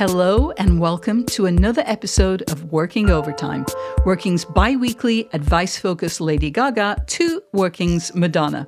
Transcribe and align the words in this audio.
Hello, 0.00 0.50
and 0.52 0.80
welcome 0.80 1.26
to 1.26 1.44
another 1.44 1.82
episode 1.84 2.40
of 2.50 2.72
Working 2.72 3.10
Overtime, 3.10 3.66
Working's 4.06 4.46
bi 4.46 4.74
weekly 4.74 5.28
advice 5.34 5.76
focused 5.76 6.22
Lady 6.22 6.50
Gaga 6.50 7.04
to 7.06 7.42
Working's 7.52 8.14
Madonna. 8.14 8.66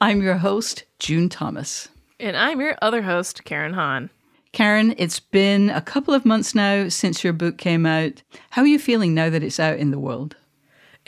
I'm 0.00 0.22
your 0.22 0.36
host, 0.36 0.84
June 1.00 1.28
Thomas. 1.28 1.88
And 2.20 2.36
I'm 2.36 2.60
your 2.60 2.76
other 2.80 3.02
host, 3.02 3.42
Karen 3.42 3.74
Han. 3.74 4.08
Karen, 4.52 4.94
it's 4.98 5.18
been 5.18 5.68
a 5.68 5.80
couple 5.80 6.14
of 6.14 6.24
months 6.24 6.54
now 6.54 6.88
since 6.88 7.24
your 7.24 7.32
book 7.32 7.58
came 7.58 7.84
out. 7.84 8.22
How 8.50 8.62
are 8.62 8.68
you 8.68 8.78
feeling 8.78 9.14
now 9.14 9.30
that 9.30 9.42
it's 9.42 9.58
out 9.58 9.80
in 9.80 9.90
the 9.90 9.98
world? 9.98 10.36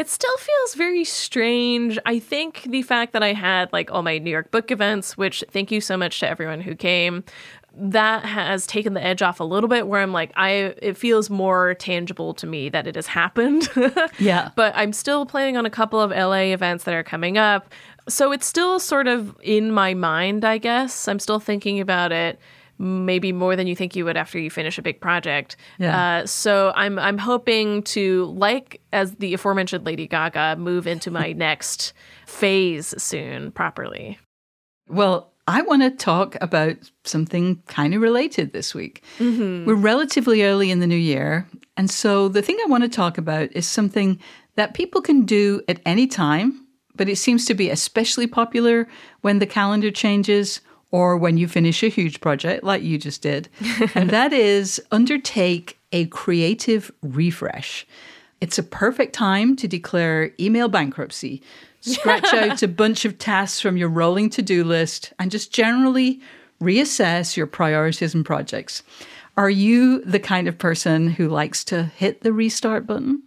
It 0.00 0.08
still 0.08 0.36
feels 0.38 0.74
very 0.76 1.04
strange. 1.04 1.98
I 2.06 2.20
think 2.20 2.62
the 2.62 2.80
fact 2.80 3.12
that 3.12 3.22
I 3.22 3.34
had 3.34 3.70
like 3.70 3.90
all 3.90 4.02
my 4.02 4.16
New 4.16 4.30
York 4.30 4.50
book 4.50 4.70
events, 4.70 5.18
which 5.18 5.44
thank 5.50 5.70
you 5.70 5.82
so 5.82 5.94
much 5.94 6.20
to 6.20 6.28
everyone 6.28 6.62
who 6.62 6.74
came, 6.74 7.22
that 7.76 8.24
has 8.24 8.66
taken 8.66 8.94
the 8.94 9.02
edge 9.02 9.22
off 9.22 9.40
a 9.40 9.44
little 9.44 9.68
bit 9.68 9.86
where 9.86 10.00
I'm 10.00 10.12
like 10.12 10.32
I 10.36 10.74
it 10.82 10.96
feels 10.96 11.30
more 11.30 11.74
tangible 11.74 12.34
to 12.34 12.46
me 12.46 12.68
that 12.68 12.86
it 12.86 12.94
has 12.94 13.06
happened. 13.06 13.68
yeah. 14.18 14.50
But 14.56 14.72
I'm 14.76 14.92
still 14.92 15.26
planning 15.26 15.56
on 15.56 15.66
a 15.66 15.70
couple 15.70 16.00
of 16.00 16.10
LA 16.10 16.52
events 16.52 16.84
that 16.84 16.94
are 16.94 17.04
coming 17.04 17.38
up. 17.38 17.72
So 18.08 18.32
it's 18.32 18.46
still 18.46 18.80
sort 18.80 19.06
of 19.06 19.36
in 19.42 19.72
my 19.72 19.94
mind, 19.94 20.44
I 20.44 20.58
guess. 20.58 21.08
I'm 21.08 21.18
still 21.18 21.40
thinking 21.40 21.80
about 21.80 22.12
it 22.12 22.38
maybe 22.80 23.30
more 23.30 23.56
than 23.56 23.66
you 23.66 23.76
think 23.76 23.94
you 23.94 24.06
would 24.06 24.16
after 24.16 24.38
you 24.38 24.48
finish 24.50 24.78
a 24.78 24.82
big 24.82 25.00
project. 25.00 25.56
Yeah. 25.78 26.22
Uh, 26.22 26.26
so 26.26 26.72
I'm 26.74 26.98
I'm 26.98 27.18
hoping 27.18 27.82
to 27.84 28.24
like 28.36 28.80
as 28.92 29.16
the 29.16 29.34
aforementioned 29.34 29.84
Lady 29.84 30.08
Gaga 30.08 30.56
move 30.58 30.86
into 30.86 31.10
my 31.10 31.32
next 31.36 31.92
phase 32.26 32.94
soon 33.00 33.52
properly. 33.52 34.18
Well, 34.88 35.29
I 35.46 35.62
want 35.62 35.82
to 35.82 35.90
talk 35.90 36.36
about 36.40 36.76
something 37.04 37.62
kind 37.66 37.94
of 37.94 38.02
related 38.02 38.52
this 38.52 38.74
week. 38.74 39.02
Mm-hmm. 39.18 39.66
We're 39.66 39.74
relatively 39.74 40.42
early 40.44 40.70
in 40.70 40.80
the 40.80 40.86
new 40.86 40.94
year. 40.96 41.46
And 41.76 41.90
so 41.90 42.28
the 42.28 42.42
thing 42.42 42.58
I 42.62 42.68
want 42.68 42.84
to 42.84 42.88
talk 42.88 43.18
about 43.18 43.50
is 43.52 43.66
something 43.66 44.18
that 44.56 44.74
people 44.74 45.00
can 45.00 45.24
do 45.24 45.62
at 45.68 45.80
any 45.86 46.06
time, 46.06 46.66
but 46.94 47.08
it 47.08 47.16
seems 47.16 47.46
to 47.46 47.54
be 47.54 47.70
especially 47.70 48.26
popular 48.26 48.86
when 49.22 49.38
the 49.38 49.46
calendar 49.46 49.90
changes 49.90 50.60
or 50.90 51.16
when 51.16 51.36
you 51.36 51.48
finish 51.48 51.82
a 51.82 51.88
huge 51.88 52.20
project 52.20 52.64
like 52.64 52.82
you 52.82 52.98
just 52.98 53.22
did. 53.22 53.48
and 53.94 54.10
that 54.10 54.32
is 54.32 54.80
undertake 54.90 55.78
a 55.92 56.06
creative 56.06 56.92
refresh. 57.02 57.86
It's 58.40 58.58
a 58.58 58.62
perfect 58.62 59.14
time 59.14 59.54
to 59.56 59.68
declare 59.68 60.32
email 60.40 60.68
bankruptcy, 60.68 61.42
scratch 61.80 62.32
out 62.32 62.62
a 62.62 62.68
bunch 62.68 63.04
of 63.04 63.18
tasks 63.18 63.60
from 63.60 63.76
your 63.76 63.88
rolling 63.88 64.30
to 64.30 64.42
do 64.42 64.64
list, 64.64 65.12
and 65.18 65.30
just 65.30 65.52
generally 65.52 66.20
reassess 66.60 67.36
your 67.36 67.46
priorities 67.46 68.14
and 68.14 68.24
projects. 68.24 68.82
Are 69.36 69.50
you 69.50 70.04
the 70.04 70.18
kind 70.18 70.48
of 70.48 70.58
person 70.58 71.08
who 71.10 71.28
likes 71.28 71.64
to 71.64 71.84
hit 71.84 72.20
the 72.22 72.32
restart 72.32 72.86
button? 72.86 73.22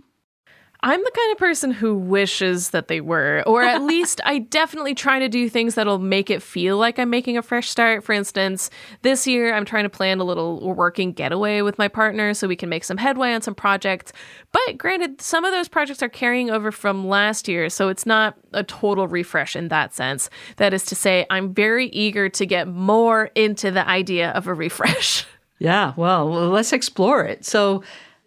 I'm 0.84 1.02
the 1.02 1.12
kind 1.16 1.32
of 1.32 1.38
person 1.38 1.72
who 1.72 1.96
wishes 1.96 2.72
that 2.72 2.90
they 2.90 3.00
were, 3.00 3.42
or 3.48 3.64
at 3.64 3.82
least 3.84 4.20
I 4.26 4.40
definitely 4.40 4.94
try 4.94 5.18
to 5.18 5.30
do 5.30 5.48
things 5.48 5.76
that'll 5.76 5.98
make 5.98 6.30
it 6.30 6.44
feel 6.44 6.78
like 6.78 7.00
I'm 7.00 7.10
making 7.10 7.38
a 7.38 7.42
fresh 7.42 7.70
start. 7.70 8.04
For 8.04 8.12
instance, 8.12 8.70
this 9.02 9.26
year 9.26 9.54
I'm 9.54 9.64
trying 9.64 9.84
to 9.84 9.90
plan 9.90 10.20
a 10.20 10.26
little 10.26 10.74
working 10.76 11.14
getaway 11.14 11.62
with 11.62 11.78
my 11.78 11.88
partner 11.88 12.34
so 12.34 12.50
we 12.50 12.58
can 12.58 12.68
make 12.68 12.84
some 12.84 12.98
headway 12.98 13.34
on 13.34 13.42
some 13.42 13.56
projects. 13.56 14.12
But 14.52 14.78
granted, 14.78 15.22
some 15.22 15.46
of 15.46 15.54
those 15.54 15.70
projects 15.70 16.04
are 16.04 16.10
carrying 16.10 16.52
over 16.52 16.70
from 16.70 17.08
last 17.08 17.48
year, 17.48 17.70
so 17.70 17.88
it's 17.88 18.06
not 18.06 18.38
a 18.52 18.64
total 18.64 19.08
refresh 19.08 19.56
in 19.56 19.70
that 19.70 19.94
sense. 19.94 20.30
That 20.58 20.74
is 20.74 20.84
to 20.88 20.96
say, 20.96 21.26
I'm 21.30 21.54
very 21.54 21.88
eager 21.88 22.28
to 22.28 22.46
get 22.46 22.68
more 22.68 23.32
into 23.36 23.72
the 23.72 23.88
idea 23.88 24.32
of 24.32 24.48
a 24.48 24.54
refresh. 24.54 25.26
Yeah, 25.60 25.94
well, 25.96 26.28
let's 26.50 26.74
explore 26.74 27.24
it. 27.24 27.46
So, 27.46 27.84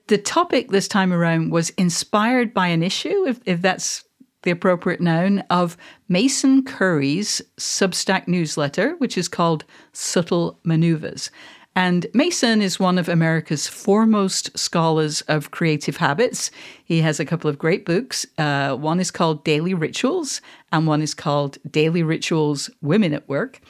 the 0.08 0.18
topic 0.18 0.70
this 0.70 0.88
time 0.88 1.12
around 1.12 1.50
was 1.50 1.70
inspired 1.70 2.54
by 2.54 2.68
an 2.68 2.82
issue, 2.82 3.24
if, 3.26 3.40
if 3.44 3.60
that's 3.62 4.04
the 4.42 4.50
appropriate 4.50 5.00
noun, 5.00 5.40
of 5.50 5.76
Mason 6.08 6.64
Currey's 6.64 7.42
Substack 7.58 8.28
newsletter, 8.28 8.94
which 8.98 9.18
is 9.18 9.28
called 9.28 9.64
Subtle 9.92 10.60
Maneuvers. 10.62 11.30
And 11.74 12.06
Mason 12.14 12.62
is 12.62 12.80
one 12.80 12.96
of 12.96 13.06
America's 13.06 13.66
foremost 13.66 14.56
scholars 14.58 15.20
of 15.22 15.50
creative 15.50 15.98
habits. 15.98 16.50
He 16.84 17.02
has 17.02 17.20
a 17.20 17.24
couple 17.26 17.50
of 17.50 17.58
great 17.58 17.84
books. 17.84 18.24
Uh, 18.38 18.74
one 18.76 18.98
is 18.98 19.10
called 19.10 19.44
Daily 19.44 19.74
Rituals, 19.74 20.40
and 20.72 20.86
one 20.86 21.02
is 21.02 21.12
called 21.12 21.58
Daily 21.70 22.02
Rituals 22.02 22.70
Women 22.80 23.12
at 23.12 23.28
Work. 23.28 23.60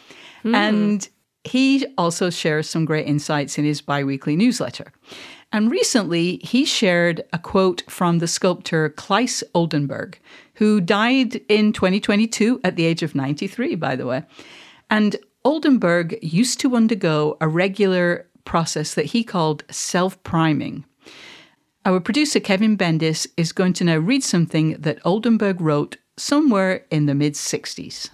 Mm. 0.44 0.54
And 0.54 1.08
he 1.42 1.84
also 1.98 2.30
shares 2.30 2.70
some 2.70 2.84
great 2.84 3.08
insights 3.08 3.58
in 3.58 3.64
his 3.64 3.80
biweekly 3.80 4.36
newsletter. 4.36 4.92
And 5.52 5.70
recently, 5.70 6.38
he 6.42 6.64
shared 6.64 7.24
a 7.32 7.38
quote 7.38 7.82
from 7.88 8.18
the 8.18 8.26
sculptor 8.26 8.90
Claes 8.90 9.44
Oldenburg, 9.54 10.18
who 10.54 10.80
died 10.80 11.36
in 11.48 11.72
2022 11.72 12.60
at 12.64 12.76
the 12.76 12.84
age 12.84 13.02
of 13.02 13.14
93, 13.14 13.74
by 13.76 13.96
the 13.96 14.06
way. 14.06 14.24
And 14.90 15.16
Oldenburg 15.44 16.18
used 16.22 16.60
to 16.60 16.74
undergo 16.74 17.36
a 17.40 17.48
regular 17.48 18.26
process 18.44 18.94
that 18.94 19.06
he 19.06 19.22
called 19.22 19.64
self 19.70 20.20
priming. 20.22 20.84
Our 21.84 22.00
producer, 22.00 22.40
Kevin 22.40 22.76
Bendis, 22.76 23.28
is 23.36 23.52
going 23.52 23.72
to 23.74 23.84
now 23.84 23.98
read 23.98 24.24
something 24.24 24.72
that 24.72 24.98
Oldenburg 25.04 25.60
wrote 25.60 25.98
somewhere 26.16 26.84
in 26.90 27.06
the 27.06 27.14
mid 27.14 27.34
60s. 27.34 28.10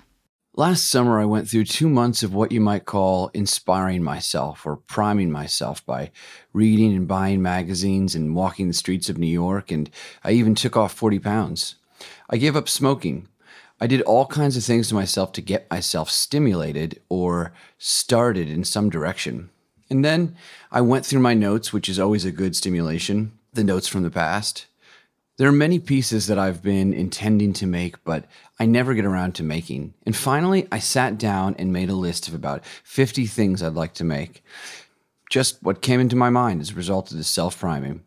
Last 0.54 0.90
summer, 0.90 1.18
I 1.18 1.24
went 1.24 1.48
through 1.48 1.64
two 1.64 1.88
months 1.88 2.22
of 2.22 2.34
what 2.34 2.52
you 2.52 2.60
might 2.60 2.84
call 2.84 3.30
inspiring 3.32 4.02
myself 4.02 4.66
or 4.66 4.76
priming 4.76 5.30
myself 5.30 5.84
by 5.86 6.10
reading 6.52 6.94
and 6.94 7.08
buying 7.08 7.40
magazines 7.40 8.14
and 8.14 8.34
walking 8.34 8.68
the 8.68 8.74
streets 8.74 9.08
of 9.08 9.16
New 9.16 9.26
York, 9.26 9.70
and 9.70 9.88
I 10.22 10.32
even 10.32 10.54
took 10.54 10.76
off 10.76 10.92
40 10.92 11.20
pounds. 11.20 11.76
I 12.28 12.36
gave 12.36 12.54
up 12.54 12.68
smoking. 12.68 13.28
I 13.80 13.86
did 13.86 14.02
all 14.02 14.26
kinds 14.26 14.58
of 14.58 14.62
things 14.62 14.88
to 14.88 14.94
myself 14.94 15.32
to 15.32 15.40
get 15.40 15.70
myself 15.70 16.10
stimulated 16.10 17.00
or 17.08 17.54
started 17.78 18.50
in 18.50 18.62
some 18.62 18.90
direction. 18.90 19.48
And 19.88 20.04
then 20.04 20.36
I 20.70 20.82
went 20.82 21.06
through 21.06 21.20
my 21.20 21.32
notes, 21.32 21.72
which 21.72 21.88
is 21.88 21.98
always 21.98 22.26
a 22.26 22.30
good 22.30 22.54
stimulation, 22.54 23.32
the 23.54 23.64
notes 23.64 23.88
from 23.88 24.02
the 24.02 24.10
past. 24.10 24.66
There 25.38 25.48
are 25.48 25.52
many 25.52 25.78
pieces 25.78 26.26
that 26.26 26.38
I've 26.38 26.62
been 26.62 26.92
intending 26.92 27.54
to 27.54 27.66
make, 27.66 28.04
but 28.04 28.26
I 28.60 28.66
never 28.66 28.92
get 28.92 29.06
around 29.06 29.34
to 29.36 29.42
making. 29.42 29.94
And 30.04 30.14
finally, 30.14 30.68
I 30.70 30.78
sat 30.78 31.16
down 31.16 31.56
and 31.58 31.72
made 31.72 31.88
a 31.88 31.94
list 31.94 32.28
of 32.28 32.34
about 32.34 32.62
50 32.84 33.26
things 33.26 33.62
I'd 33.62 33.72
like 33.72 33.94
to 33.94 34.04
make. 34.04 34.44
Just 35.30 35.62
what 35.62 35.80
came 35.80 36.00
into 36.00 36.16
my 36.16 36.28
mind 36.28 36.60
as 36.60 36.72
a 36.72 36.74
result 36.74 37.10
of 37.10 37.16
this 37.16 37.28
self 37.28 37.58
priming. 37.58 38.02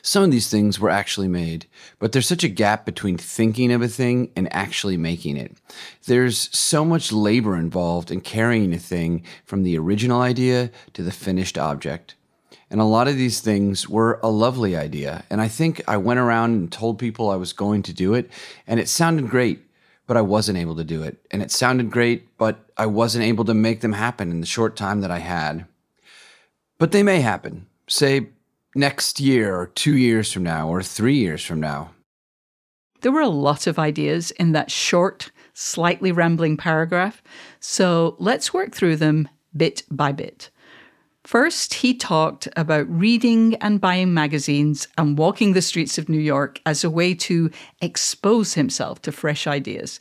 Some 0.00 0.24
of 0.24 0.30
these 0.30 0.48
things 0.48 0.80
were 0.80 0.88
actually 0.88 1.28
made, 1.28 1.66
but 1.98 2.12
there's 2.12 2.26
such 2.26 2.44
a 2.44 2.48
gap 2.48 2.86
between 2.86 3.18
thinking 3.18 3.72
of 3.72 3.82
a 3.82 3.88
thing 3.88 4.30
and 4.34 4.50
actually 4.50 4.96
making 4.96 5.36
it. 5.36 5.56
There's 6.06 6.48
so 6.58 6.84
much 6.84 7.12
labor 7.12 7.56
involved 7.56 8.10
in 8.10 8.22
carrying 8.22 8.72
a 8.72 8.78
thing 8.78 9.22
from 9.44 9.62
the 9.62 9.78
original 9.78 10.22
idea 10.22 10.70
to 10.94 11.02
the 11.02 11.12
finished 11.12 11.58
object. 11.58 12.14
And 12.70 12.80
a 12.80 12.84
lot 12.84 13.08
of 13.08 13.16
these 13.16 13.40
things 13.40 13.88
were 13.88 14.20
a 14.22 14.30
lovely 14.30 14.76
idea. 14.76 15.24
And 15.28 15.40
I 15.40 15.48
think 15.48 15.82
I 15.88 15.96
went 15.96 16.20
around 16.20 16.52
and 16.52 16.70
told 16.70 16.98
people 16.98 17.28
I 17.28 17.36
was 17.36 17.52
going 17.52 17.82
to 17.82 17.92
do 17.92 18.14
it, 18.14 18.30
and 18.66 18.78
it 18.78 18.88
sounded 18.88 19.28
great, 19.28 19.60
but 20.06 20.16
I 20.16 20.22
wasn't 20.22 20.58
able 20.58 20.76
to 20.76 20.84
do 20.84 21.02
it. 21.02 21.18
And 21.32 21.42
it 21.42 21.50
sounded 21.50 21.90
great, 21.90 22.36
but 22.38 22.58
I 22.76 22.86
wasn't 22.86 23.24
able 23.24 23.44
to 23.46 23.54
make 23.54 23.80
them 23.80 23.92
happen 23.92 24.30
in 24.30 24.40
the 24.40 24.46
short 24.46 24.76
time 24.76 25.00
that 25.00 25.10
I 25.10 25.18
had. 25.18 25.66
But 26.78 26.92
they 26.92 27.02
may 27.02 27.20
happen, 27.20 27.66
say 27.88 28.28
next 28.74 29.18
year, 29.18 29.56
or 29.56 29.66
two 29.66 29.96
years 29.96 30.32
from 30.32 30.44
now, 30.44 30.68
or 30.68 30.82
three 30.82 31.16
years 31.16 31.44
from 31.44 31.60
now. 31.60 31.90
There 33.00 33.12
were 33.12 33.20
a 33.20 33.28
lot 33.28 33.66
of 33.66 33.78
ideas 33.78 34.30
in 34.32 34.52
that 34.52 34.70
short, 34.70 35.32
slightly 35.54 36.12
rambling 36.12 36.56
paragraph. 36.56 37.22
So 37.58 38.14
let's 38.18 38.54
work 38.54 38.74
through 38.74 38.96
them 38.96 39.28
bit 39.56 39.82
by 39.90 40.12
bit. 40.12 40.50
First, 41.24 41.74
he 41.74 41.94
talked 41.94 42.48
about 42.56 42.88
reading 42.88 43.54
and 43.56 43.80
buying 43.80 44.14
magazines 44.14 44.88
and 44.96 45.18
walking 45.18 45.52
the 45.52 45.62
streets 45.62 45.98
of 45.98 46.08
New 46.08 46.18
York 46.18 46.60
as 46.64 46.82
a 46.82 46.90
way 46.90 47.14
to 47.14 47.50
expose 47.82 48.54
himself 48.54 49.02
to 49.02 49.12
fresh 49.12 49.46
ideas. 49.46 50.00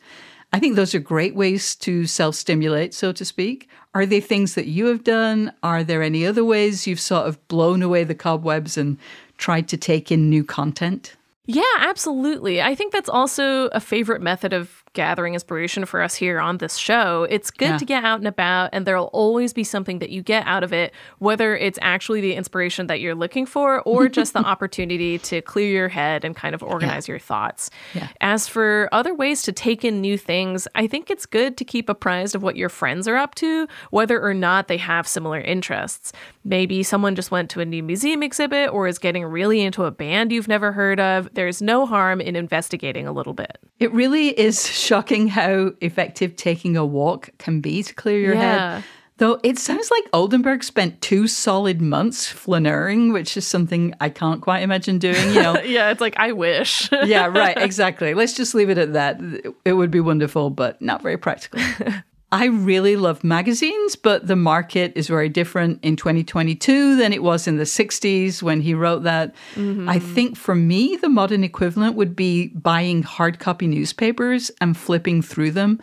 I 0.52 0.60
think 0.60 0.76
those 0.76 0.96
are 0.96 1.00
great 1.00 1.36
ways 1.36 1.76
to 1.76 2.08
self 2.08 2.36
stimulate, 2.36 2.94
so 2.94 3.12
to 3.12 3.26
speak. 3.26 3.70
Are 3.94 4.06
they 4.06 4.22
things 4.22 4.56
that 4.56 4.68
you 4.68 4.86
have 4.86 5.04
done? 5.04 5.52
Are 5.62 5.84
there 5.84 6.02
any 6.02 6.26
other 6.26 6.44
ways 6.44 6.88
you've 6.88 7.00
sort 7.00 7.28
of 7.28 7.46
blown 7.48 7.82
away 7.82 8.04
the 8.04 8.16
cobwebs 8.16 8.78
and 8.78 8.98
tried 9.38 9.68
to 9.70 9.78
take 9.78 10.12
in 10.12 10.30
new 10.30 10.44
content? 10.44 11.16
Yeah, 11.46 11.64
absolutely. 11.80 12.62
I 12.62 12.76
think 12.76 12.94
that's 12.94 13.10
also 13.10 13.68
a 13.70 13.80
favorite 13.80 14.22
method 14.22 14.54
of 14.54 14.79
gathering 15.00 15.34
inspiration 15.34 15.86
for 15.86 16.02
us 16.02 16.14
here 16.14 16.42
on 16.42 16.58
this 16.58 16.76
show. 16.76 17.26
It's 17.30 17.52
good 17.52 17.70
Yeah. 17.70 17.78
to 17.78 17.86
get 17.86 18.04
out 18.04 18.20
and 18.20 18.28
about, 18.28 18.70
and 18.74 18.86
there'll 18.86 19.12
always 19.24 19.54
be 19.54 19.64
something 19.64 20.00
that 20.00 20.10
you 20.10 20.22
get 20.22 20.46
out 20.46 20.62
of 20.62 20.74
it, 20.74 20.92
whether 21.20 21.56
it's 21.56 21.80
actually 21.82 22.20
the 22.20 22.34
inspiration 22.34 22.88
that 22.88 23.00
you're 23.00 23.16
looking 23.16 23.46
for 23.46 23.80
or 23.84 24.10
just 24.20 24.34
the 24.34 24.40
opportunity 24.54 25.18
to 25.20 25.42
clear 25.42 25.70
your 25.72 25.88
head 25.88 26.26
and 26.26 26.36
kind 26.36 26.54
of 26.54 26.62
organize 26.62 27.08
your 27.08 27.18
thoughts. 27.18 27.70
Yeah. 27.94 28.10
As 28.20 28.48
for 28.50 28.90
other 28.92 29.14
ways 29.14 29.42
to 29.44 29.54
take 29.54 29.86
in 29.86 30.02
new 30.02 30.18
things, 30.18 30.68
I 30.76 30.86
think 30.86 31.10
it's 31.10 31.26
good 31.26 31.56
to 31.58 31.64
keep 31.64 31.88
apprised 31.88 32.36
of 32.36 32.44
what 32.44 32.58
your 32.58 32.68
friends 32.70 33.08
are 33.08 33.16
up 33.16 33.36
to, 33.36 33.68
whether 33.92 34.22
or 34.22 34.34
not 34.34 34.68
they 34.68 34.78
have 34.78 35.08
similar 35.08 35.40
interests. 35.40 36.12
Maybe 36.44 36.84
someone 36.84 37.16
just 37.16 37.32
went 37.32 37.50
to 37.52 37.62
a 37.62 37.66
new 37.66 37.84
museum 37.84 38.22
exhibit 38.22 38.70
or 38.74 38.88
is 38.88 39.00
getting 39.00 39.24
really 39.24 39.62
into 39.62 39.86
a 39.86 39.92
band 39.92 40.32
you've 40.34 40.48
never 40.50 40.74
heard 40.74 41.00
of. 41.00 41.30
There's 41.34 41.62
no 41.62 41.86
harm 41.86 42.20
in 42.20 42.36
investigating 42.36 43.08
a 43.08 43.12
little 43.14 43.34
bit. 43.34 43.58
It 43.80 43.94
really 43.94 44.38
is 44.38 44.68
shocking 44.90 45.28
how 45.28 45.72
effective 45.82 46.36
taking 46.36 46.76
a 46.76 46.84
walk 46.86 47.30
can 47.38 47.62
be 47.62 47.84
to 47.84 47.94
clear 47.94 48.20
your 48.20 48.34
Yeah. 48.34 48.76
head. 48.76 48.84
Though 49.18 49.38
it 49.44 49.60
sounds 49.60 49.92
like 49.92 50.06
Oldenburg 50.14 50.64
spent 50.64 51.02
two 51.02 51.28
solid 51.28 51.82
months 51.82 52.26
flaneuring, 52.32 53.12
which 53.12 53.36
is 53.36 53.46
something 53.46 53.94
I 54.00 54.08
can't 54.10 54.42
quite 54.42 54.64
imagine 54.64 54.98
doing. 54.98 55.34
You 55.36 55.42
know, 55.44 55.60
yeah, 55.78 55.92
it's 55.92 56.00
like 56.02 56.16
I 56.18 56.32
wish. 56.32 56.90
yeah, 57.04 57.26
right, 57.28 57.58
exactly. 57.70 58.14
Let's 58.14 58.34
just 58.34 58.56
leave 58.56 58.70
it 58.70 58.78
at 58.78 58.94
that. 58.94 59.20
It 59.66 59.74
would 59.74 59.92
be 59.92 60.00
wonderful, 60.00 60.50
but 60.50 60.82
not 60.82 61.02
very 61.04 61.18
practical. 61.18 61.60
I 62.32 62.46
really 62.46 62.96
love 62.96 63.24
magazines, 63.24 63.96
but 63.96 64.28
the 64.28 64.36
market 64.36 64.94
is 64.96 65.08
very 65.08 65.30
different 65.30 65.84
in 65.84 65.96
2022 65.96 66.96
than 66.96 67.12
it 67.12 67.24
was 67.24 67.48
in 67.48 67.58
the 67.58 67.64
60s 67.64 68.44
when 68.44 68.62
he 68.62 68.76
wrote 68.76 69.04
that. 69.04 69.34
I 69.56 69.60
mm-hmm. 69.60 70.14
think 70.14 70.38
for 70.38 70.54
me, 70.54 70.96
the 70.96 71.10
modern 71.10 71.44
equivalent 71.44 71.96
would 71.96 72.16
be 72.16 72.50
buying 72.50 73.02
hard 73.02 73.40
copy 73.40 73.66
newspapers 73.66 74.52
and 74.62 74.78
flipping 74.78 75.24
through 75.24 75.52
them. 75.52 75.80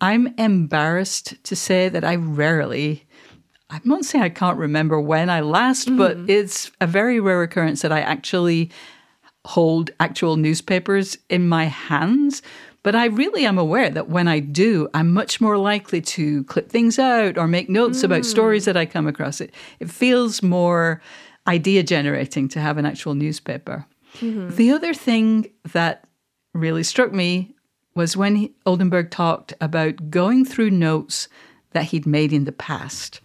I'm 0.00 0.34
embarrassed 0.38 1.42
to 1.44 1.54
say 1.54 1.88
that 1.90 2.04
I 2.04 2.16
rarely 2.16 3.06
I'm 3.72 3.80
not 3.86 4.04
saying 4.04 4.22
I 4.22 4.28
can't 4.28 4.58
remember 4.58 5.00
when 5.00 5.30
I 5.30 5.40
last, 5.40 5.96
but 5.96 6.18
mm-hmm. 6.18 6.28
it's 6.28 6.70
a 6.82 6.86
very 6.86 7.20
rare 7.20 7.42
occurrence 7.42 7.80
that 7.80 7.90
I 7.90 8.00
actually 8.00 8.70
hold 9.46 9.90
actual 9.98 10.36
newspapers 10.36 11.16
in 11.30 11.48
my 11.48 11.64
hands. 11.64 12.42
But 12.82 12.96
I 12.96 13.06
really 13.06 13.46
am 13.46 13.58
aware 13.58 13.90
that 13.90 14.08
when 14.08 14.26
I 14.26 14.40
do, 14.40 14.88
I'm 14.92 15.12
much 15.12 15.40
more 15.40 15.56
likely 15.56 16.00
to 16.00 16.42
clip 16.44 16.68
things 16.68 16.98
out 16.98 17.38
or 17.38 17.46
make 17.46 17.68
notes 17.68 18.02
about 18.02 18.24
stories 18.24 18.64
hmm. 18.64 18.70
that 18.70 18.76
I 18.76 18.86
come 18.86 19.06
across. 19.06 19.40
It, 19.40 19.54
it 19.78 19.90
feels 19.90 20.42
more 20.42 21.00
idea 21.46 21.82
generating 21.82 22.48
to 22.48 22.60
have 22.60 22.78
an 22.78 22.86
actual 22.86 23.14
newspaper. 23.14 23.86
Mm-hmm. 24.18 24.56
The 24.56 24.72
other 24.72 24.94
thing 24.94 25.46
that 25.72 26.06
really 26.54 26.82
struck 26.82 27.12
me 27.12 27.54
was 27.94 28.16
when 28.16 28.36
he, 28.36 28.54
Oldenburg 28.66 29.10
talked 29.10 29.54
about 29.60 30.10
going 30.10 30.44
through 30.44 30.70
notes 30.70 31.28
that 31.72 31.84
he'd 31.84 32.06
made 32.06 32.32
in 32.32 32.44
the 32.44 32.52
past. 32.52 33.20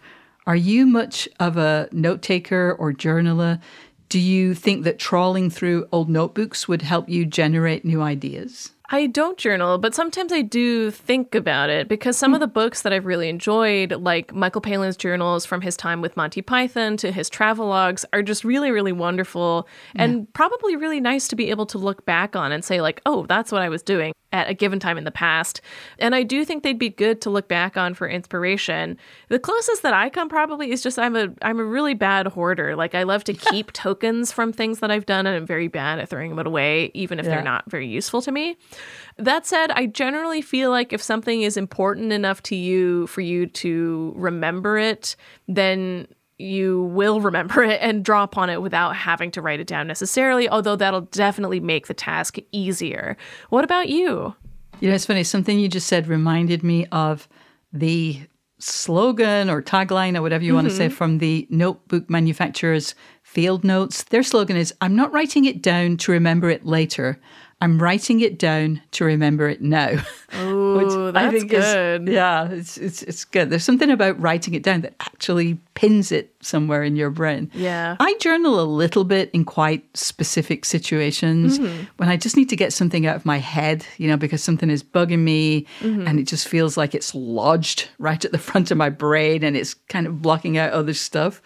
Are 0.46 0.56
you 0.56 0.86
much 0.86 1.28
of 1.40 1.56
a 1.56 1.88
note 1.92 2.22
taker 2.22 2.74
or 2.78 2.92
journaler? 2.92 3.60
Do 4.08 4.18
you 4.18 4.54
think 4.54 4.84
that 4.84 4.98
trawling 4.98 5.50
through 5.50 5.86
old 5.92 6.08
notebooks 6.08 6.66
would 6.66 6.82
help 6.82 7.08
you 7.08 7.26
generate 7.26 7.84
new 7.84 8.00
ideas? 8.00 8.70
I 8.90 9.06
don't 9.06 9.36
journal, 9.36 9.76
but 9.76 9.94
sometimes 9.94 10.32
I 10.32 10.40
do 10.40 10.90
think 10.90 11.34
about 11.34 11.68
it 11.68 11.88
because 11.88 12.16
some 12.16 12.32
of 12.32 12.40
the 12.40 12.46
books 12.46 12.82
that 12.82 12.92
I've 12.92 13.04
really 13.04 13.28
enjoyed, 13.28 13.92
like 13.92 14.32
Michael 14.32 14.62
Palin's 14.62 14.96
journals 14.96 15.44
from 15.44 15.60
his 15.60 15.76
time 15.76 16.00
with 16.00 16.16
Monty 16.16 16.40
Python 16.40 16.96
to 16.98 17.12
his 17.12 17.28
travelogues, 17.28 18.06
are 18.14 18.22
just 18.22 18.44
really, 18.44 18.70
really 18.70 18.92
wonderful 18.92 19.68
and 19.94 20.32
probably 20.32 20.74
really 20.74 21.00
nice 21.00 21.28
to 21.28 21.36
be 21.36 21.50
able 21.50 21.66
to 21.66 21.76
look 21.76 22.06
back 22.06 22.34
on 22.34 22.50
and 22.50 22.64
say, 22.64 22.80
like, 22.80 23.02
oh, 23.04 23.26
that's 23.26 23.52
what 23.52 23.60
I 23.60 23.68
was 23.68 23.82
doing 23.82 24.14
at 24.32 24.48
a 24.50 24.54
given 24.54 24.78
time 24.78 24.98
in 24.98 25.04
the 25.04 25.10
past. 25.10 25.60
And 25.98 26.14
I 26.14 26.22
do 26.22 26.44
think 26.44 26.62
they'd 26.62 26.78
be 26.78 26.90
good 26.90 27.20
to 27.22 27.30
look 27.30 27.48
back 27.48 27.76
on 27.76 27.94
for 27.94 28.06
inspiration. 28.06 28.98
The 29.28 29.38
closest 29.38 29.82
that 29.82 29.94
I 29.94 30.10
come 30.10 30.28
probably 30.28 30.70
is 30.70 30.82
just 30.82 30.98
I'm 30.98 31.16
a 31.16 31.28
I'm 31.40 31.58
a 31.58 31.64
really 31.64 31.94
bad 31.94 32.26
hoarder. 32.26 32.76
Like 32.76 32.94
I 32.94 33.04
love 33.04 33.24
to 33.24 33.32
keep 33.32 33.72
tokens 33.72 34.30
from 34.30 34.52
things 34.52 34.80
that 34.80 34.90
I've 34.90 35.06
done 35.06 35.26
and 35.26 35.34
I'm 35.34 35.46
very 35.46 35.68
bad 35.68 35.98
at 35.98 36.08
throwing 36.10 36.34
them 36.36 36.46
away 36.46 36.90
even 36.94 37.18
if 37.18 37.24
Yeah. 37.24 37.36
they're 37.36 37.42
not 37.42 37.70
very 37.70 37.86
useful 37.86 38.20
to 38.22 38.30
me. 38.32 38.56
That 39.16 39.46
said, 39.46 39.70
I 39.72 39.86
generally 39.86 40.42
feel 40.42 40.70
like 40.70 40.92
if 40.92 41.02
something 41.02 41.42
is 41.42 41.56
important 41.56 42.12
enough 42.12 42.42
to 42.44 42.54
you 42.54 43.06
for 43.08 43.20
you 43.22 43.46
to 43.46 44.12
remember 44.14 44.78
it, 44.78 45.16
then 45.48 46.06
you 46.38 46.84
will 46.84 47.20
remember 47.20 47.62
it 47.64 47.80
and 47.82 48.04
draw 48.04 48.22
upon 48.22 48.50
it 48.50 48.62
without 48.62 48.96
having 48.96 49.30
to 49.32 49.42
write 49.42 49.60
it 49.60 49.66
down 49.66 49.86
necessarily, 49.86 50.48
although 50.48 50.76
that'll 50.76 51.02
definitely 51.02 51.60
make 51.60 51.86
the 51.86 51.94
task 51.94 52.38
easier. 52.52 53.16
What 53.50 53.64
about 53.64 53.88
you? 53.88 54.34
You 54.80 54.88
know, 54.88 54.94
it's 54.94 55.06
funny. 55.06 55.24
Something 55.24 55.58
you 55.58 55.68
just 55.68 55.88
said 55.88 56.06
reminded 56.06 56.62
me 56.62 56.86
of 56.86 57.28
the 57.72 58.20
slogan 58.60 59.50
or 59.50 59.62
tagline 59.62 60.16
or 60.16 60.22
whatever 60.22 60.44
you 60.44 60.54
want 60.54 60.68
to 60.68 60.74
say 60.74 60.86
mm-hmm. 60.86 60.94
from 60.94 61.18
the 61.18 61.46
notebook 61.50 62.08
manufacturers 62.10 62.94
Field 63.22 63.62
Notes. 63.62 64.04
Their 64.04 64.22
slogan 64.22 64.56
is 64.56 64.74
I'm 64.80 64.96
not 64.96 65.12
writing 65.12 65.44
it 65.44 65.62
down 65.62 65.96
to 65.98 66.12
remember 66.12 66.48
it 66.50 66.64
later. 66.64 67.20
I'm 67.60 67.82
writing 67.82 68.20
it 68.20 68.38
down 68.38 68.80
to 68.92 69.04
remember 69.04 69.48
it 69.48 69.60
now. 69.60 70.00
Ooh, 70.38 71.10
that's 71.10 71.42
good. 71.42 72.08
Is, 72.08 72.14
yeah, 72.14 72.48
it's, 72.50 72.76
it's 72.78 73.02
it's 73.02 73.24
good. 73.24 73.50
There's 73.50 73.64
something 73.64 73.90
about 73.90 74.20
writing 74.20 74.54
it 74.54 74.62
down 74.62 74.82
that 74.82 74.94
actually 75.00 75.58
pins 75.74 76.12
it 76.12 76.32
somewhere 76.40 76.84
in 76.84 76.94
your 76.94 77.10
brain. 77.10 77.50
Yeah. 77.52 77.96
I 77.98 78.14
journal 78.20 78.60
a 78.60 78.62
little 78.62 79.02
bit 79.02 79.30
in 79.32 79.44
quite 79.44 79.84
specific 79.96 80.64
situations 80.64 81.58
Mm-hmm. 81.58 81.84
when 81.96 82.08
I 82.08 82.16
just 82.16 82.36
need 82.36 82.48
to 82.50 82.56
get 82.56 82.72
something 82.72 83.06
out 83.06 83.16
of 83.16 83.26
my 83.26 83.38
head, 83.38 83.84
you 83.96 84.06
know, 84.08 84.16
because 84.16 84.42
something 84.42 84.70
is 84.70 84.82
bugging 84.84 85.20
me 85.20 85.66
Mm-hmm. 85.80 86.06
and 86.06 86.20
it 86.20 86.28
just 86.28 86.46
feels 86.46 86.76
like 86.76 86.94
it's 86.94 87.14
lodged 87.14 87.88
right 87.98 88.24
at 88.24 88.30
the 88.32 88.38
front 88.48 88.70
of 88.70 88.78
my 88.78 88.90
brain 88.90 89.42
and 89.42 89.56
it's 89.56 89.74
kind 89.74 90.06
of 90.06 90.22
blocking 90.22 90.56
out 90.58 90.72
other 90.72 90.94
stuff. 90.94 91.42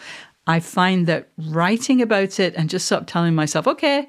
I 0.47 0.61
find 0.61 1.07
that 1.07 1.29
writing 1.39 2.03
about 2.03 2.39
it 2.41 2.55
and 2.57 2.69
just 2.69 2.87
sort 2.87 3.03
of 3.03 3.07
telling 3.07 3.35
myself, 3.35 3.67
okay, 3.67 4.09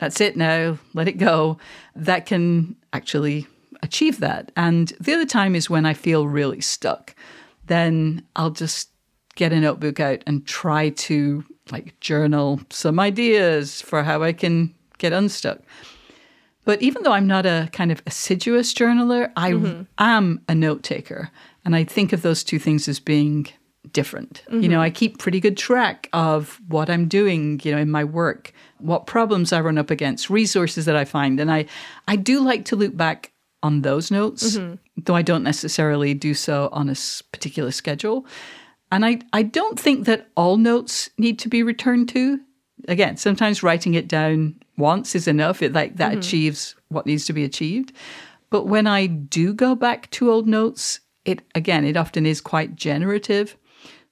that's 0.00 0.20
it 0.20 0.36
now, 0.36 0.78
let 0.94 1.08
it 1.08 1.18
go, 1.18 1.58
that 1.94 2.26
can 2.26 2.74
actually 2.92 3.46
achieve 3.82 4.18
that. 4.20 4.50
And 4.56 4.88
the 4.98 5.12
other 5.12 5.26
time 5.26 5.54
is 5.54 5.70
when 5.70 5.86
I 5.86 5.94
feel 5.94 6.26
really 6.26 6.60
stuck. 6.60 7.14
Then 7.66 8.26
I'll 8.34 8.50
just 8.50 8.90
get 9.36 9.52
a 9.52 9.60
notebook 9.60 10.00
out 10.00 10.22
and 10.26 10.46
try 10.46 10.88
to 10.90 11.44
like 11.70 11.98
journal 12.00 12.60
some 12.70 12.98
ideas 12.98 13.80
for 13.82 14.02
how 14.02 14.22
I 14.22 14.32
can 14.32 14.74
get 14.98 15.12
unstuck. 15.12 15.60
But 16.64 16.82
even 16.82 17.02
though 17.02 17.12
I'm 17.12 17.26
not 17.26 17.46
a 17.46 17.68
kind 17.72 17.92
of 17.92 18.02
assiduous 18.06 18.74
journaler, 18.74 19.30
I 19.36 19.52
mm-hmm. 19.52 19.82
am 19.98 20.40
a 20.48 20.54
note 20.54 20.82
taker. 20.82 21.30
And 21.64 21.76
I 21.76 21.84
think 21.84 22.12
of 22.12 22.22
those 22.22 22.42
two 22.42 22.58
things 22.58 22.88
as 22.88 23.00
being 23.00 23.48
different. 23.92 24.42
You 24.50 24.60
mm-hmm. 24.60 24.70
know, 24.70 24.80
I 24.80 24.90
keep 24.90 25.18
pretty 25.18 25.40
good 25.40 25.56
track 25.56 26.08
of 26.12 26.60
what 26.68 26.90
I'm 26.90 27.08
doing, 27.08 27.60
you 27.64 27.72
know, 27.72 27.78
in 27.78 27.90
my 27.90 28.04
work, 28.04 28.52
what 28.78 29.06
problems 29.06 29.52
I 29.52 29.60
run 29.60 29.78
up 29.78 29.90
against, 29.90 30.30
resources 30.30 30.84
that 30.84 30.96
I 30.96 31.04
find. 31.04 31.40
And 31.40 31.50
I, 31.50 31.66
I 32.06 32.16
do 32.16 32.40
like 32.40 32.64
to 32.66 32.76
look 32.76 32.96
back 32.96 33.32
on 33.62 33.82
those 33.82 34.10
notes, 34.10 34.56
mm-hmm. 34.56 34.74
though 34.96 35.14
I 35.14 35.22
don't 35.22 35.42
necessarily 35.42 36.14
do 36.14 36.34
so 36.34 36.68
on 36.72 36.88
a 36.88 36.94
particular 37.32 37.70
schedule. 37.70 38.26
And 38.92 39.04
I, 39.04 39.20
I 39.32 39.42
don't 39.42 39.78
think 39.78 40.06
that 40.06 40.28
all 40.36 40.56
notes 40.56 41.10
need 41.18 41.38
to 41.40 41.48
be 41.48 41.62
returned 41.62 42.08
to. 42.10 42.40
Again, 42.88 43.16
sometimes 43.16 43.62
writing 43.62 43.94
it 43.94 44.08
down 44.08 44.56
once 44.76 45.14
is 45.14 45.28
enough. 45.28 45.62
It 45.62 45.72
like 45.72 45.96
that 45.96 46.10
mm-hmm. 46.10 46.20
achieves 46.20 46.74
what 46.88 47.06
needs 47.06 47.26
to 47.26 47.32
be 47.32 47.44
achieved. 47.44 47.92
But 48.50 48.66
when 48.66 48.86
I 48.86 49.06
do 49.06 49.54
go 49.54 49.74
back 49.74 50.10
to 50.12 50.30
old 50.30 50.48
notes, 50.48 51.00
it 51.24 51.42
again, 51.54 51.84
it 51.84 51.96
often 51.96 52.26
is 52.26 52.40
quite 52.40 52.74
generative. 52.74 53.56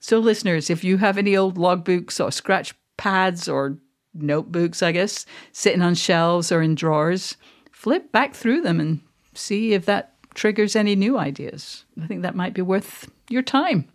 So 0.01 0.19
listeners, 0.19 0.71
if 0.71 0.85
you 0.85 0.99
have 0.99 1.19
any 1.19 1.37
old 1.37 1.57
logbooks 1.57 2.25
or 2.25 2.31
scratch 2.31 2.75
pads 2.97 3.49
or 3.49 3.79
notebooks, 4.15 4.83
I 4.83 4.93
guess, 4.93 5.27
sitting 5.53 5.83
on 5.83 5.95
shelves 5.95 6.53
or 6.53 6.63
in 6.63 6.75
drawers, 6.75 7.37
flip 7.73 8.13
back 8.13 8.35
through 8.35 8.63
them 8.63 8.81
and 8.81 9.01
see 9.35 9.73
if 9.73 9.87
that 9.87 10.15
triggers 10.35 10.77
any 10.77 10.95
new 10.95 11.19
ideas. 11.19 11.85
I 12.01 12.07
think 12.07 12.23
that 12.23 12.37
might 12.37 12.55
be 12.55 12.63
worth 12.63 13.11
your 13.29 13.43
time. 13.43 13.89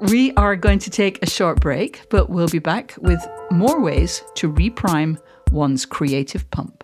We 0.00 0.32
are 0.34 0.54
going 0.54 0.80
to 0.80 0.90
take 0.90 1.22
a 1.22 1.30
short 1.30 1.60
break, 1.60 2.06
but 2.10 2.28
we'll 2.28 2.48
be 2.48 2.58
back 2.58 2.94
with 2.98 3.26
more 3.50 3.80
ways 3.80 4.22
to 4.34 4.52
reprime 4.52 5.18
one's 5.50 5.86
creative 5.86 6.50
pump. 6.50 6.83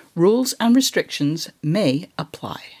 Rules 0.21 0.53
and 0.59 0.75
restrictions 0.75 1.49
may 1.63 2.11
apply. 2.15 2.80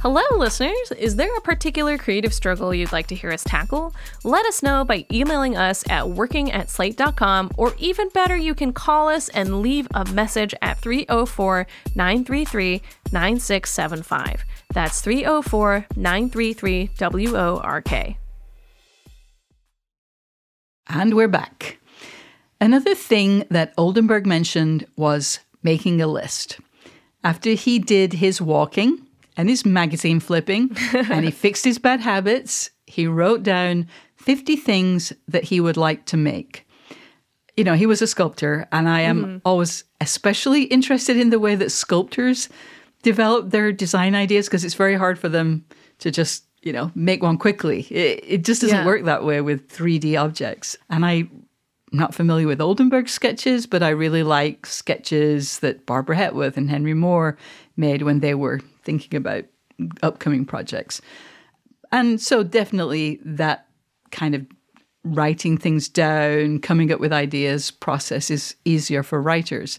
Hello, 0.00 0.22
listeners! 0.36 0.92
Is 0.98 1.16
there 1.16 1.34
a 1.36 1.40
particular 1.40 1.96
creative 1.96 2.34
struggle 2.34 2.74
you'd 2.74 2.92
like 2.92 3.06
to 3.06 3.14
hear 3.14 3.32
us 3.32 3.42
tackle? 3.42 3.94
Let 4.24 4.44
us 4.44 4.62
know 4.62 4.84
by 4.84 5.06
emailing 5.10 5.56
us 5.56 5.82
at 5.88 6.10
working 6.10 6.52
at 6.52 6.68
slate.com, 6.68 7.50
or 7.56 7.72
even 7.78 8.10
better, 8.10 8.36
you 8.36 8.54
can 8.54 8.74
call 8.74 9.08
us 9.08 9.30
and 9.30 9.62
leave 9.62 9.88
a 9.94 10.04
message 10.12 10.54
at 10.60 10.78
304 10.78 11.66
933 11.94 12.82
9675. 13.10 14.44
That's 14.74 15.00
304 15.00 15.86
933 15.96 16.90
WORK. 17.00 18.16
And 20.88 21.16
we're 21.16 21.26
back. 21.26 21.78
Another 22.60 22.94
thing 22.94 23.44
that 23.50 23.72
Oldenburg 23.78 24.26
mentioned 24.26 24.86
was 24.96 25.40
making 25.62 26.02
a 26.02 26.06
list. 26.06 26.60
After 27.24 27.50
he 27.52 27.78
did 27.78 28.12
his 28.12 28.42
walking, 28.42 29.05
and 29.36 29.48
his 29.48 29.66
magazine 29.66 30.20
flipping 30.20 30.76
and 30.92 31.24
he 31.24 31.30
fixed 31.44 31.64
his 31.64 31.78
bad 31.78 32.00
habits. 32.00 32.70
He 32.86 33.06
wrote 33.06 33.42
down 33.42 33.86
50 34.16 34.56
things 34.56 35.12
that 35.28 35.44
he 35.44 35.60
would 35.60 35.76
like 35.76 36.06
to 36.06 36.16
make. 36.16 36.66
You 37.56 37.64
know, 37.64 37.74
he 37.74 37.86
was 37.86 38.02
a 38.02 38.06
sculptor, 38.06 38.68
and 38.70 38.88
I 38.88 39.00
am 39.00 39.24
mm-hmm. 39.24 39.36
always 39.44 39.84
especially 40.00 40.64
interested 40.64 41.16
in 41.16 41.30
the 41.30 41.38
way 41.38 41.54
that 41.54 41.72
sculptors 41.72 42.50
develop 43.02 43.50
their 43.50 43.72
design 43.72 44.14
ideas 44.14 44.46
because 44.46 44.64
it's 44.64 44.74
very 44.74 44.94
hard 44.94 45.18
for 45.18 45.28
them 45.28 45.64
to 46.00 46.10
just, 46.10 46.44
you 46.62 46.72
know, 46.72 46.90
make 46.94 47.22
one 47.22 47.38
quickly. 47.38 47.82
It, 47.90 48.24
it 48.26 48.44
just 48.44 48.60
doesn't 48.60 48.78
yeah. 48.78 48.84
work 48.84 49.04
that 49.04 49.24
way 49.24 49.40
with 49.40 49.68
3D 49.68 50.20
objects. 50.20 50.76
And 50.90 51.06
I 51.06 51.28
I'm 51.92 52.00
not 52.00 52.14
familiar 52.14 52.46
with 52.46 52.60
Oldenburg 52.60 53.08
sketches, 53.08 53.66
but 53.66 53.82
I 53.82 53.90
really 53.90 54.24
like 54.24 54.66
sketches 54.66 55.60
that 55.60 55.86
Barbara 55.86 56.16
Hepworth 56.16 56.56
and 56.56 56.68
Henry 56.68 56.94
Moore 56.94 57.38
made 57.76 58.02
when 58.02 58.20
they 58.20 58.34
were 58.34 58.60
thinking 58.86 59.16
about 59.16 59.44
upcoming 60.02 60.46
projects. 60.46 61.02
And 61.92 62.20
so, 62.20 62.42
definitely, 62.42 63.20
that 63.24 63.66
kind 64.10 64.34
of 64.34 64.46
writing 65.04 65.56
things 65.58 65.88
down, 65.88 66.58
coming 66.60 66.90
up 66.90 67.00
with 67.00 67.12
ideas 67.12 67.70
process 67.70 68.30
is 68.30 68.56
easier 68.64 69.02
for 69.02 69.20
writers. 69.20 69.78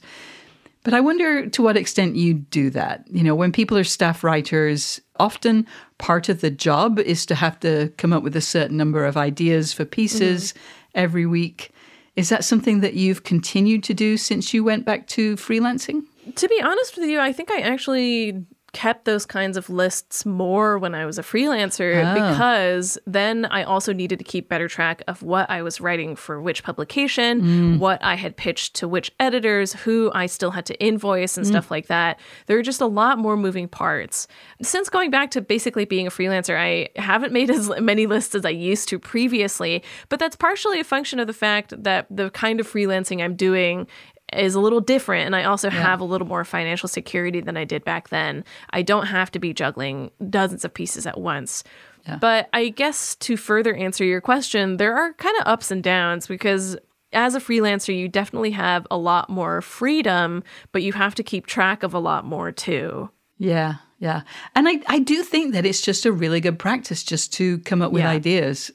But 0.84 0.94
I 0.94 1.02
wonder 1.02 1.50
to 1.50 1.62
what 1.62 1.76
extent 1.76 2.16
you 2.16 2.34
do 2.34 2.70
that. 2.70 3.04
You 3.12 3.24
know, 3.24 3.36
when 3.36 3.52
people 3.52 3.78
are 3.78 3.84
staff 3.84 4.24
writers, 4.24 5.02
often 5.20 5.68
part 5.98 6.30
of 6.30 6.40
the 6.40 6.50
job 6.50 6.98
is 7.00 7.26
to 7.26 7.36
have 7.36 7.60
to 7.60 7.92
come 7.98 8.14
up 8.14 8.24
with 8.24 8.38
a 8.38 8.42
certain 8.42 8.78
number 8.78 9.04
of 9.04 9.18
ideas 9.18 9.74
for 9.74 9.84
pieces 9.84 10.54
mm-hmm. 10.54 10.60
every 10.96 11.26
week. 11.26 11.72
Is 12.16 12.30
that 12.30 12.46
something 12.46 12.80
that 12.80 12.94
you've 12.94 13.24
continued 13.24 13.84
to 13.84 13.94
do 13.94 14.16
since 14.16 14.54
you 14.54 14.64
went 14.64 14.86
back 14.86 15.08
to 15.08 15.36
freelancing? 15.36 16.04
To 16.36 16.48
be 16.48 16.62
honest 16.62 16.96
with 16.96 17.10
you, 17.10 17.20
I 17.20 17.34
think 17.34 17.52
I 17.52 17.60
actually 17.60 18.46
kept 18.78 19.06
those 19.06 19.26
kinds 19.26 19.58
of 19.58 19.72
lists 19.72 20.24
more 20.24 20.78
when 20.78 20.94
I 20.94 21.08
was 21.08 21.18
a 21.18 21.24
freelancer 21.24 22.06
oh. 22.06 22.14
because 22.14 23.00
then 23.08 23.46
I 23.46 23.64
also 23.64 23.92
needed 23.92 24.20
to 24.20 24.24
keep 24.24 24.50
better 24.50 24.68
track 24.68 25.02
of 25.08 25.24
what 25.24 25.50
I 25.50 25.64
was 25.64 25.82
writing 25.82 26.16
for 26.16 26.40
which 26.40 26.62
publication, 26.64 27.42
mm. 27.42 27.80
what 27.80 28.04
I 28.04 28.14
had 28.14 28.38
pitched 28.38 28.76
to 28.76 28.88
which 28.88 29.12
editors, 29.20 29.74
who 29.74 30.12
I 30.14 30.28
still 30.28 30.52
had 30.52 30.68
to 30.68 30.80
invoice 30.80 31.38
and 31.38 31.46
mm. 31.48 31.50
stuff 31.50 31.72
like 31.72 31.88
that. 31.88 32.20
There 32.46 32.60
are 32.60 32.62
just 32.62 32.80
a 32.80 32.86
lot 32.86 33.18
more 33.18 33.36
moving 33.36 33.68
parts. 33.68 34.28
Since 34.62 34.90
going 34.90 35.10
back 35.10 35.32
to 35.32 35.42
basically 35.42 35.86
being 35.86 36.06
a 36.06 36.12
freelancer, 36.12 36.56
I 36.56 36.90
haven't 37.02 37.34
made 37.34 37.50
as 37.50 37.72
many 37.80 38.06
lists 38.06 38.36
as 38.36 38.46
I 38.46 38.52
used 38.52 38.90
to 38.90 39.00
previously, 39.00 39.82
but 40.10 40.20
that's 40.20 40.36
partially 40.36 40.80
a 40.80 40.84
function 40.84 41.20
of 41.20 41.26
the 41.26 41.34
fact 41.34 41.74
that 41.84 42.06
the 42.12 42.30
kind 42.30 42.60
of 42.60 42.72
freelancing 42.72 43.24
I'm 43.24 43.36
doing 43.36 43.88
is 44.34 44.56
a 44.56 44.60
little 44.60 44.82
different 44.82 45.26
and 45.26 45.36
I 45.36 45.44
also 45.44 45.70
yeah. 45.70 45.82
have 45.82 46.00
a 46.00 46.06
little 46.06 46.28
more 46.28 46.44
financial 46.44 46.90
security 46.90 47.40
than 47.40 47.58
I 47.58 47.64
did 47.64 47.84
back 47.86 48.10
then. 48.10 48.44
I 48.72 48.82
don't 48.82 49.08
have 49.08 49.32
to 49.32 49.40
be 49.40 49.54
juggling 49.54 50.12
dozens 50.30 50.66
of 50.66 50.74
pieces 50.74 51.06
at 51.08 51.20
once. 51.20 51.64
Yeah. 52.06 52.18
But 52.18 52.50
I 52.54 52.70
guess 52.70 53.16
to 53.16 53.38
further 53.38 53.76
answer 53.76 54.04
your 54.04 54.22
question, 54.22 54.78
there 54.78 54.96
are 54.96 55.14
kind 55.14 55.38
of 55.40 55.48
ups 55.48 55.72
and 55.72 55.84
downs 55.84 56.28
because 56.28 56.78
as 57.14 57.36
a 57.36 57.40
freelancer, 57.40 57.98
you 57.98 58.08
definitely 58.08 58.52
have 58.52 58.86
a 58.92 58.98
lot 58.98 59.30
more 59.30 59.62
freedom, 59.62 60.44
but 60.72 60.84
you 60.84 60.94
have 60.94 61.16
to 61.16 61.24
keep 61.24 61.46
track 61.46 61.84
of 61.84 61.94
a 61.94 62.00
lot 62.00 62.26
more 62.26 62.52
too. 62.52 63.10
Yeah, 63.38 63.76
yeah. 64.00 64.22
And 64.56 64.68
I, 64.68 64.82
I 64.88 65.00
do 65.00 65.24
think 65.24 65.54
that 65.54 65.66
it's 65.66 65.82
just 65.82 66.06
a 66.06 66.12
really 66.12 66.42
good 66.42 66.60
practice 66.60 67.04
just 67.04 67.34
to 67.34 67.60
come 67.60 67.82
up 67.82 67.92
with 67.92 68.04
yeah. 68.04 68.10
ideas. 68.10 68.72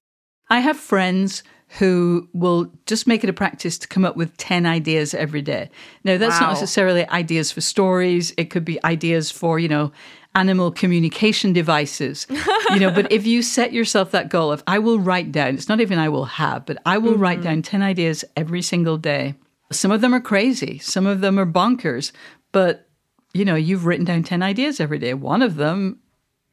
I 0.49 0.61
have 0.61 0.77
friends 0.77 1.43
who 1.79 2.29
will 2.35 2.71
just 2.87 3.07
make 3.07 3.25
it 3.25 3.31
a 3.31 3.33
practice 3.33 3.79
to 3.79 3.88
come 3.88 4.05
up 4.05 4.14
with 4.14 4.37
10 4.37 4.67
ideas 4.67 5.14
every 5.14 5.41
day. 5.41 5.71
Now, 6.05 6.19
that's 6.19 6.38
wow. 6.38 6.49
not 6.49 6.52
necessarily 6.55 7.09
ideas 7.09 7.50
for 7.50 7.62
stories, 7.62 8.35
it 8.37 8.50
could 8.50 8.64
be 8.64 8.83
ideas 8.85 9.31
for, 9.31 9.59
you 9.59 9.69
know, 9.69 9.91
animal 10.35 10.71
communication 10.71 11.55
devices. 11.55 12.26
you 12.71 12.79
know, 12.79 12.91
but 12.91 13.11
if 13.12 13.26
you 13.26 13.43
set 13.43 13.73
yourself 13.73 14.11
that 14.11 14.29
goal 14.29 14.52
of 14.52 14.62
I 14.67 14.79
will 14.81 14.99
write 14.99 15.33
down, 15.33 15.55
it's 15.55 15.69
not 15.69 15.81
even 15.81 15.99
I 15.99 16.11
will 16.11 16.26
have, 16.26 16.67
but 16.67 16.76
I 16.85 16.99
will 16.99 17.12
mm-hmm. 17.12 17.23
write 17.23 17.43
down 17.43 17.62
10 17.62 17.83
ideas 17.83 18.25
every 18.37 18.61
single 18.61 18.99
day. 18.99 19.35
Some 19.71 19.91
of 19.91 20.02
them 20.02 20.14
are 20.14 20.21
crazy, 20.21 20.79
some 20.79 21.07
of 21.07 21.23
them 21.23 21.38
are 21.38 21.47
bonkers, 21.47 22.12
but 22.52 22.87
you 23.33 23.47
know, 23.47 23.55
you've 23.55 23.87
written 23.87 24.05
down 24.05 24.25
10 24.25 24.43
ideas 24.43 24.79
every 24.79 24.99
day. 24.99 25.14
One 25.14 25.41
of 25.41 25.57
them, 25.57 26.00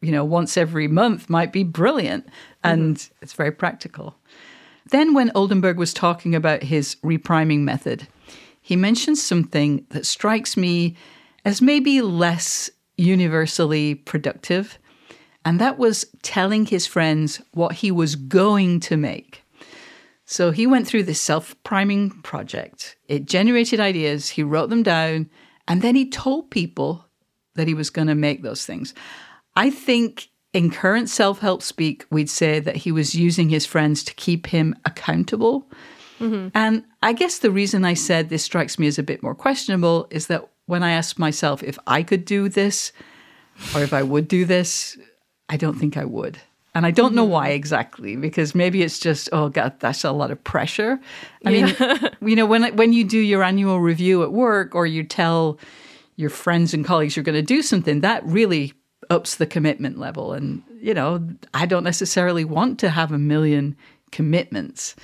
you 0.02 0.14
know, 0.14 0.24
once 0.24 0.56
every 0.56 0.88
month 0.88 1.30
might 1.30 1.52
be 1.52 1.66
brilliant 1.66 2.26
and 2.64 2.96
mm-hmm. 2.96 3.14
it's 3.22 3.34
very 3.34 3.52
practical. 3.52 4.16
Then, 4.92 5.14
when 5.14 5.32
Oldenburg 5.36 5.78
was 5.78 5.94
talking 5.94 6.34
about 6.34 6.64
his 6.64 6.96
repriming 7.04 7.60
method, 7.60 8.08
he 8.62 8.76
mentions 8.76 9.22
something 9.22 9.86
that 9.90 10.06
strikes 10.06 10.58
me 10.58 10.96
as 11.46 11.62
maybe 11.62 12.02
less 12.02 12.70
universally 12.98 13.96
productive, 13.96 14.78
and 15.46 15.60
that 15.60 15.78
was 15.78 16.06
telling 16.22 16.66
his 16.66 16.86
friends 16.86 17.42
what 17.54 17.74
he 17.76 17.92
was 17.92 18.16
going 18.16 18.80
to 18.82 18.98
make. 18.98 19.44
So 20.26 20.52
he 20.52 20.68
went 20.68 20.88
through 20.88 21.04
this 21.04 21.22
self 21.22 21.56
priming 21.64 22.12
project. 22.22 22.96
It 23.08 23.26
generated 23.26 23.80
ideas, 23.80 24.30
he 24.30 24.44
wrote 24.44 24.70
them 24.70 24.84
down, 24.84 25.30
and 25.68 25.82
then 25.82 25.96
he 25.96 26.10
told 26.10 26.52
people 26.52 27.06
that 27.56 27.68
he 27.68 27.74
was 27.74 27.90
going 27.90 28.08
to 28.08 28.16
make 28.16 28.44
those 28.44 28.66
things. 28.66 28.94
I 29.56 29.70
think 29.70 30.30
in 30.54 30.72
current 30.72 31.10
self 31.10 31.40
help 31.40 31.62
speak, 31.62 32.06
we'd 32.10 32.30
say 32.30 32.60
that 32.60 32.78
he 32.78 32.92
was 32.92 33.16
using 33.16 33.50
his 33.50 33.66
friends 33.66 34.04
to 34.06 34.14
keep 34.16 34.48
him 34.48 34.76
accountable. 34.86 35.70
Mm-hmm. 36.20 36.50
And 36.54 36.84
I 37.02 37.14
guess 37.14 37.40
the 37.40 37.52
reason 37.52 37.86
I 37.86 37.94
said 37.94 38.30
this 38.30 38.44
strikes 38.44 38.78
me 38.78 38.88
as 38.88 39.00
a 39.00 39.04
bit 39.04 39.24
more 39.24 39.36
questionable 39.36 40.08
is 40.10 40.28
that 40.28 40.50
when 40.66 40.84
I 40.84 40.92
asked 40.92 41.18
myself 41.18 41.64
if 41.64 41.80
I 41.88 42.04
could 42.04 42.26
do 42.26 42.50
this 42.50 42.92
or 43.74 43.82
if 43.82 43.94
I 43.94 44.04
would 44.04 44.28
do 44.28 44.46
this, 44.46 44.98
I 45.48 45.58
don't 45.58 45.78
think 45.78 45.98
I 45.98 46.06
would. 46.06 46.40
And 46.76 46.86
I 46.86 46.92
don't 46.92 47.16
know 47.16 47.24
mm-hmm. 47.24 47.32
why 47.32 47.50
exactly, 47.50 48.16
because 48.16 48.54
maybe 48.54 48.84
it's 48.84 49.00
just, 49.00 49.28
oh 49.32 49.50
God, 49.50 49.80
that's 49.80 50.04
a 50.04 50.12
lot 50.12 50.30
of 50.30 50.44
pressure. 50.44 51.00
I 51.46 51.50
yeah. 51.50 51.66
mean, 51.66 52.12
you 52.30 52.36
know, 52.36 52.46
when 52.46 52.76
when 52.76 52.94
you 52.94 53.04
do 53.04 53.18
your 53.18 53.44
annual 53.44 53.80
review 53.80 54.24
at 54.24 54.32
work 54.32 54.76
or 54.76 54.86
you 54.86 55.04
tell 55.04 55.60
your 56.16 56.30
friends 56.30 56.74
and 56.74 56.86
colleagues 56.86 57.16
you're 57.16 57.24
going 57.24 57.36
to 57.36 57.42
do 57.42 57.62
something, 57.62 58.02
that 58.02 58.24
really 58.26 58.74
ups 59.10 59.36
the 59.36 59.46
commitment 59.46 59.98
level. 59.98 60.34
And, 60.34 60.64
you 60.80 60.94
know, 60.94 61.28
I 61.54 61.66
don't 61.66 61.84
necessarily 61.84 62.46
want 62.46 62.80
to 62.80 62.90
have 62.90 63.12
a 63.12 63.18
million 63.18 63.76
commitments. 64.12 64.96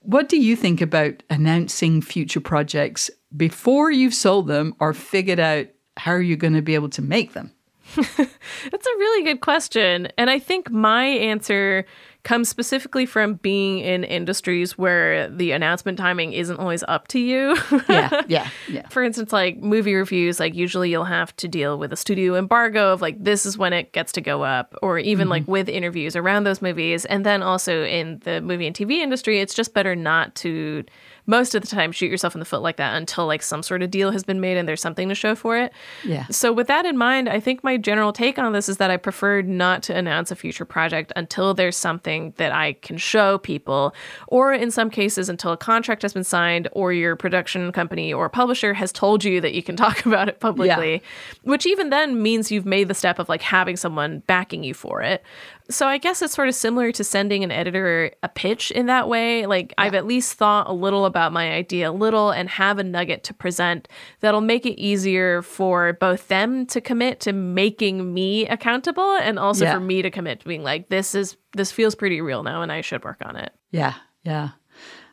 What 0.00 0.28
do 0.28 0.38
you 0.38 0.56
think 0.56 0.80
about 0.80 1.22
announcing 1.30 2.00
future 2.00 2.40
projects 2.40 3.10
before 3.36 3.90
you've 3.90 4.14
sold 4.14 4.46
them 4.46 4.74
or 4.78 4.92
figured 4.92 5.40
out 5.40 5.66
how 5.96 6.14
you're 6.14 6.36
going 6.36 6.54
to 6.54 6.62
be 6.62 6.74
able 6.74 6.90
to 6.90 7.02
make 7.02 7.32
them? 7.32 7.52
That's 7.96 8.16
a 8.16 8.98
really 8.98 9.24
good 9.24 9.40
question. 9.40 10.08
And 10.18 10.30
I 10.30 10.38
think 10.38 10.70
my 10.70 11.04
answer 11.04 11.84
comes 12.26 12.48
specifically 12.48 13.06
from 13.06 13.34
being 13.34 13.78
in 13.78 14.02
industries 14.02 14.76
where 14.76 15.30
the 15.30 15.52
announcement 15.52 15.96
timing 15.96 16.32
isn't 16.32 16.56
always 16.56 16.82
up 16.88 17.06
to 17.06 17.20
you. 17.20 17.56
yeah, 17.88 18.22
yeah, 18.26 18.50
yeah. 18.68 18.88
For 18.88 19.04
instance, 19.04 19.32
like 19.32 19.58
movie 19.58 19.94
reviews, 19.94 20.40
like 20.40 20.52
usually 20.52 20.90
you'll 20.90 21.04
have 21.04 21.34
to 21.36 21.46
deal 21.46 21.78
with 21.78 21.92
a 21.92 21.96
studio 21.96 22.34
embargo 22.34 22.92
of 22.92 23.00
like 23.00 23.22
this 23.22 23.46
is 23.46 23.56
when 23.56 23.72
it 23.72 23.92
gets 23.92 24.10
to 24.10 24.20
go 24.20 24.42
up, 24.42 24.74
or 24.82 24.98
even 24.98 25.26
mm-hmm. 25.26 25.30
like 25.30 25.46
with 25.46 25.68
interviews 25.68 26.16
around 26.16 26.42
those 26.42 26.60
movies. 26.60 27.04
And 27.04 27.24
then 27.24 27.44
also 27.44 27.84
in 27.84 28.18
the 28.24 28.40
movie 28.40 28.66
and 28.66 28.74
TV 28.74 28.94
industry, 28.94 29.38
it's 29.40 29.54
just 29.54 29.72
better 29.72 29.94
not 29.94 30.34
to 30.36 30.82
most 31.26 31.54
of 31.54 31.62
the 31.62 31.68
time 31.68 31.92
shoot 31.92 32.10
yourself 32.10 32.34
in 32.34 32.38
the 32.38 32.44
foot 32.44 32.62
like 32.62 32.76
that 32.76 32.94
until 32.96 33.26
like 33.26 33.42
some 33.42 33.62
sort 33.62 33.82
of 33.82 33.90
deal 33.90 34.10
has 34.12 34.24
been 34.24 34.40
made 34.40 34.56
and 34.56 34.68
there's 34.68 34.80
something 34.80 35.08
to 35.08 35.14
show 35.14 35.34
for 35.34 35.58
it. 35.58 35.72
Yeah. 36.04 36.26
So 36.30 36.52
with 36.52 36.68
that 36.68 36.86
in 36.86 36.96
mind, 36.96 37.28
I 37.28 37.40
think 37.40 37.64
my 37.64 37.76
general 37.76 38.12
take 38.12 38.38
on 38.38 38.52
this 38.52 38.68
is 38.68 38.76
that 38.78 38.90
I 38.90 38.96
prefer 38.96 39.42
not 39.42 39.82
to 39.84 39.96
announce 39.96 40.30
a 40.30 40.36
future 40.36 40.64
project 40.64 41.12
until 41.16 41.54
there's 41.54 41.76
something 41.76 42.32
that 42.36 42.52
I 42.52 42.74
can 42.74 42.96
show 42.96 43.38
people 43.38 43.94
or 44.28 44.52
in 44.52 44.70
some 44.70 44.90
cases 44.90 45.28
until 45.28 45.52
a 45.52 45.56
contract 45.56 46.02
has 46.02 46.12
been 46.12 46.24
signed 46.24 46.68
or 46.72 46.92
your 46.92 47.16
production 47.16 47.72
company 47.72 48.12
or 48.12 48.28
publisher 48.28 48.74
has 48.74 48.92
told 48.92 49.24
you 49.24 49.40
that 49.40 49.54
you 49.54 49.62
can 49.62 49.76
talk 49.86 50.06
about 50.06 50.28
it 50.28 50.40
publicly, 50.40 50.92
yeah. 50.92 50.98
which 51.42 51.66
even 51.66 51.90
then 51.90 52.22
means 52.22 52.50
you've 52.50 52.66
made 52.66 52.88
the 52.88 52.94
step 52.94 53.18
of 53.18 53.28
like 53.28 53.42
having 53.42 53.76
someone 53.76 54.20
backing 54.26 54.62
you 54.62 54.74
for 54.74 55.02
it. 55.02 55.22
So 55.68 55.86
I 55.86 55.98
guess 55.98 56.22
it's 56.22 56.34
sort 56.34 56.48
of 56.48 56.54
similar 56.54 56.92
to 56.92 57.02
sending 57.02 57.42
an 57.42 57.50
editor 57.50 58.12
a 58.22 58.28
pitch 58.28 58.70
in 58.70 58.86
that 58.86 59.08
way. 59.08 59.46
Like 59.46 59.70
yeah. 59.70 59.84
I've 59.84 59.94
at 59.94 60.06
least 60.06 60.34
thought 60.34 60.68
a 60.68 60.72
little 60.72 61.04
about 61.06 61.32
my 61.32 61.52
idea 61.52 61.90
a 61.90 61.92
little 61.92 62.30
and 62.30 62.48
have 62.48 62.78
a 62.78 62.84
nugget 62.84 63.24
to 63.24 63.34
present 63.34 63.88
that'll 64.20 64.40
make 64.40 64.64
it 64.66 64.80
easier 64.80 65.42
for 65.42 65.94
both 65.94 66.28
them 66.28 66.66
to 66.66 66.80
commit 66.80 67.20
to 67.20 67.32
making 67.32 68.14
me 68.14 68.46
accountable 68.46 69.16
and 69.16 69.38
also 69.38 69.64
yeah. 69.64 69.74
for 69.74 69.80
me 69.80 70.02
to 70.02 70.10
commit 70.10 70.40
to 70.40 70.46
being 70.46 70.62
like 70.62 70.88
this 70.88 71.14
is 71.14 71.36
this 71.54 71.72
feels 71.72 71.94
pretty 71.94 72.20
real 72.20 72.42
now 72.42 72.62
and 72.62 72.70
I 72.70 72.80
should 72.80 73.04
work 73.04 73.18
on 73.24 73.36
it. 73.36 73.52
Yeah. 73.70 73.94
Yeah. 74.24 74.50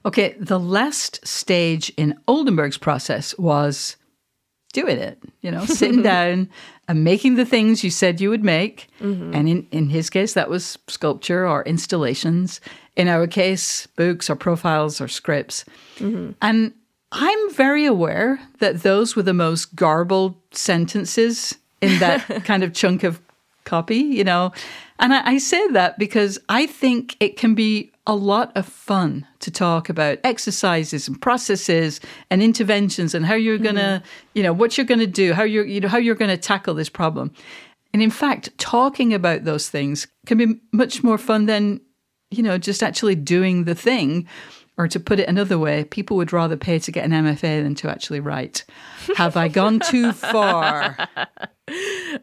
Okay, 0.06 0.36
the 0.40 0.60
last 0.60 1.26
stage 1.26 1.90
in 1.96 2.20
Oldenburg's 2.28 2.78
process 2.78 3.38
was 3.38 3.96
doing 4.74 4.98
it, 4.98 5.24
you 5.42 5.50
know, 5.50 5.66
sitting 5.66 6.02
down 6.04 6.50
and 6.88 7.04
making 7.04 7.36
the 7.36 7.46
things 7.46 7.84
you 7.84 7.90
said 7.90 8.20
you 8.20 8.30
would 8.30 8.44
make. 8.44 8.90
Mm-hmm. 9.00 9.34
And 9.34 9.50
in, 9.50 9.68
in 9.72 9.90
his 9.90 10.10
case, 10.10 10.34
that 10.34 10.50
was 10.50 10.78
sculpture 10.88 11.48
or 11.48 11.64
installations. 11.64 12.60
In 12.96 13.08
our 13.08 13.26
case, 13.26 13.88
books 13.96 14.30
or 14.30 14.36
profiles 14.36 15.00
or 15.00 15.08
scripts. 15.08 15.66
Mm-hmm. 15.98 16.32
And 16.42 16.74
I'm 17.12 17.54
very 17.54 17.86
aware 17.86 18.40
that 18.60 18.84
those 18.84 19.16
were 19.16 19.24
the 19.24 19.34
most 19.34 19.76
garbled 19.76 20.36
sentences 20.52 21.56
in 21.82 22.00
that 22.00 22.26
kind 22.44 22.64
of 22.64 22.74
chunk 22.74 23.04
of 23.04 23.22
copy, 23.64 23.98
you 23.98 24.24
know. 24.24 24.52
And 25.00 25.14
I, 25.14 25.34
I 25.34 25.38
say 25.38 25.66
that 25.70 25.98
because 25.98 26.38
I 26.50 26.66
think 26.68 27.16
it 27.20 27.38
can 27.38 27.56
be 27.56 27.93
a 28.06 28.16
lot 28.16 28.52
of 28.56 28.66
fun 28.66 29.26
to 29.40 29.50
talk 29.50 29.88
about 29.88 30.20
exercises 30.24 31.08
and 31.08 31.22
processes 31.22 32.02
and 32.30 32.44
interventions 32.44 33.16
and 33.16 33.26
how 33.26 33.34
you're 33.34 33.58
going 33.58 33.76
to, 33.76 34.02
mm. 34.02 34.04
you 34.34 34.44
know, 34.44 34.52
what 34.52 34.78
you're 34.78 34.86
going 34.86 35.00
to 35.00 35.08
do, 35.08 35.34
how 35.34 35.44
you're, 35.44 35.66
you 35.66 35.80
know, 35.80 35.88
how 35.88 35.98
you're 35.98 36.16
going 36.16 36.32
to 36.32 36.38
tackle 36.38 36.74
this 36.74 36.90
problem. 36.90 37.32
And 37.94 38.02
in 38.02 38.10
fact, 38.10 38.50
talking 38.58 39.14
about 39.14 39.46
those 39.46 39.70
things 39.70 40.08
can 40.26 40.38
be 40.38 40.60
much 40.72 41.04
more 41.04 41.18
fun 41.18 41.46
than, 41.46 41.80
you 42.30 42.44
know, 42.44 42.58
just 42.58 42.84
actually 42.84 43.16
doing 43.16 43.64
the 43.64 43.76
thing. 43.76 44.28
Or 44.76 44.88
to 44.88 45.00
put 45.00 45.20
it 45.20 45.30
another 45.30 45.60
way, 45.60 45.84
people 45.84 46.18
would 46.18 46.34
rather 46.34 46.58
pay 46.58 46.80
to 46.80 46.92
get 46.92 47.06
an 47.06 47.12
MFA 47.12 47.62
than 47.62 47.76
to 47.76 47.92
actually 47.92 48.20
write. 48.20 48.66
Have 49.18 49.38
I 49.38 49.48
gone 49.48 49.80
too 49.80 50.12
far? 50.14 50.98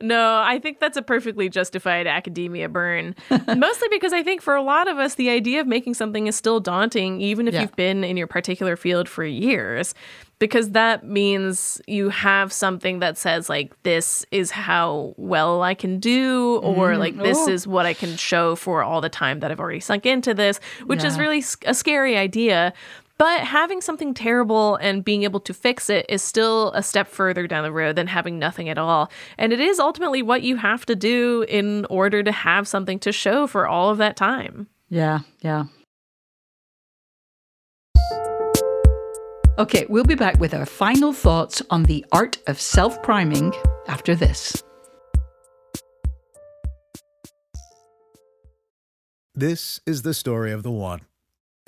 no, 0.03 0.43
I 0.45 0.59
think 0.63 0.81
that's 0.81 0.99
a 0.99 1.03
perfectly 1.03 1.49
justified 1.49 2.07
academia 2.07 2.69
burn. 2.69 3.15
Mostly 3.57 3.89
because 3.91 4.13
I 4.13 4.23
think 4.23 4.43
for 4.43 4.55
a 4.55 4.63
lot 4.63 4.87
of 4.87 4.99
us, 4.99 5.15
the 5.15 5.31
idea 5.31 5.61
of 5.61 5.67
making 5.67 5.95
something 5.95 6.27
is 6.27 6.37
still 6.37 6.61
daunting, 6.61 7.21
even 7.21 7.49
if 7.49 7.55
yeah. 7.55 7.63
you've 7.63 7.77
been 7.77 8.05
in 8.05 8.17
your 8.17 8.27
particular 8.27 8.77
field 8.77 9.09
for 9.09 9.25
years. 9.25 9.95
Because 10.39 10.71
that 10.71 11.07
means 11.07 11.83
you 11.87 12.09
have 12.09 12.51
something 12.51 13.01
that 13.01 13.19
says, 13.19 13.51
like, 13.51 13.75
this 13.83 14.25
is 14.31 14.51
how 14.51 15.13
well 15.19 15.63
I 15.63 15.75
can 15.75 16.01
do, 16.01 16.61
or 16.63 16.93
mm. 16.93 16.99
like, 16.99 17.17
this 17.19 17.37
oh. 17.39 17.51
is 17.51 17.67
what 17.67 17.85
I 17.85 17.93
can 17.93 18.17
show 18.17 18.57
for 18.57 18.83
all 18.83 19.03
the 19.03 19.11
time 19.11 19.41
that 19.41 19.51
I've 19.51 19.61
already 19.61 19.81
sunk 19.81 20.07
into 20.07 20.33
this, 20.33 20.59
which 20.87 21.03
yeah. 21.03 21.09
is 21.09 21.19
really 21.19 21.45
a 21.67 21.75
scary 21.75 22.17
idea. 22.17 22.73
But 23.21 23.41
having 23.41 23.83
something 23.83 24.15
terrible 24.15 24.77
and 24.77 25.05
being 25.05 25.25
able 25.25 25.41
to 25.41 25.53
fix 25.53 25.91
it 25.91 26.07
is 26.09 26.23
still 26.23 26.73
a 26.73 26.83
step 26.83 27.07
further 27.07 27.47
down 27.47 27.65
the 27.65 27.71
road 27.71 27.97
than 27.97 28.07
having 28.07 28.39
nothing 28.39 28.71
at 28.71 28.79
all. 28.79 29.11
And 29.37 29.53
it 29.53 29.61
is 29.61 29.79
ultimately 29.79 30.23
what 30.23 30.41
you 30.41 30.57
have 30.57 30.87
to 30.87 30.97
do 30.97 31.45
in 31.47 31.85
order 31.91 32.23
to 32.23 32.33
have 32.33 32.67
something 32.67 32.99
to 33.01 33.13
show 33.13 33.47
for 33.47 33.69
all 33.69 33.91
of 33.91 33.99
that 33.99 34.17
time. 34.17 34.69
Yeah, 34.89 35.19
yeah. 35.43 35.65
Okay, 39.59 39.85
we'll 39.91 40.05
be 40.05 40.15
back 40.15 40.41
with 40.41 40.55
our 40.55 40.65
final 40.65 41.13
thoughts 41.13 41.61
on 41.69 41.83
the 41.83 42.07
art 42.13 42.39
of 42.47 42.59
self 42.59 43.03
priming 43.03 43.53
after 43.87 44.15
this. 44.15 44.63
This 49.35 49.79
is 49.85 50.01
the 50.01 50.15
story 50.15 50.53
of 50.53 50.63
the 50.63 50.71
one. 50.71 51.03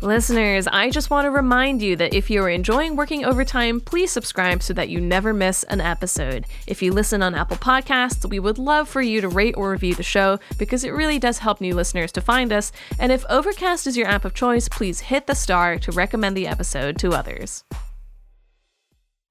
Listeners, 0.00 0.68
I 0.68 0.90
just 0.90 1.10
want 1.10 1.24
to 1.24 1.30
remind 1.32 1.82
you 1.82 1.96
that 1.96 2.14
if 2.14 2.30
you're 2.30 2.48
enjoying 2.48 2.94
working 2.94 3.24
overtime, 3.24 3.80
please 3.80 4.12
subscribe 4.12 4.62
so 4.62 4.72
that 4.74 4.88
you 4.88 5.00
never 5.00 5.34
miss 5.34 5.64
an 5.64 5.80
episode. 5.80 6.46
If 6.68 6.80
you 6.82 6.92
listen 6.92 7.20
on 7.20 7.34
Apple 7.34 7.56
Podcasts, 7.56 8.24
we 8.24 8.38
would 8.38 8.58
love 8.58 8.88
for 8.88 9.02
you 9.02 9.20
to 9.20 9.28
rate 9.28 9.56
or 9.56 9.72
review 9.72 9.96
the 9.96 10.04
show 10.04 10.38
because 10.56 10.84
it 10.84 10.90
really 10.90 11.18
does 11.18 11.38
help 11.38 11.60
new 11.60 11.74
listeners 11.74 12.12
to 12.12 12.20
find 12.20 12.52
us. 12.52 12.70
And 13.00 13.10
if 13.10 13.24
Overcast 13.28 13.88
is 13.88 13.96
your 13.96 14.06
app 14.06 14.24
of 14.24 14.34
choice, 14.34 14.68
please 14.68 15.00
hit 15.00 15.26
the 15.26 15.34
star 15.34 15.80
to 15.80 15.90
recommend 15.90 16.36
the 16.36 16.46
episode 16.46 16.96
to 16.98 17.10
others. 17.10 17.64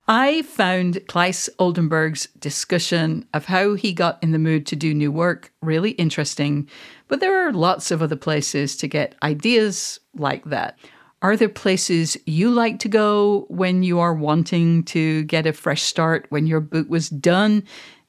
I 0.08 0.43
found 0.43 1.06
Claes 1.08 1.50
Oldenburg's 1.60 2.28
discussion 2.39 3.26
of 3.34 3.46
how 3.46 3.74
he 3.74 3.91
got 3.91 4.22
in 4.24 4.32
the 4.32 4.39
mood 4.39 4.65
to 4.67 4.76
do 4.76 4.93
new 4.93 5.12
work 5.12 5.52
really 5.62 5.91
interesting, 5.91 6.70
but 7.10 7.20
there 7.20 7.46
are 7.46 7.52
lots 7.52 7.91
of 7.91 8.02
other 8.02 8.15
places 8.15 8.78
to 8.78 8.88
get 8.88 9.15
ideas 9.22 10.00
like 10.15 10.46
that. 10.46 10.78
Are 11.22 11.36
there 11.36 11.50
places 11.50 12.15
you 12.26 12.50
like 12.50 12.80
to 12.80 12.88
go 12.88 13.46
when 13.50 13.84
you 13.84 14.00
are 14.00 14.13
wanting 14.13 14.84
to 14.86 15.24
get 15.24 15.46
a 15.46 15.52
fresh 15.52 15.82
start, 15.82 16.26
when 16.30 16.48
your 16.48 16.62
book 16.62 16.89
was 16.89 17.10
done 17.10 17.63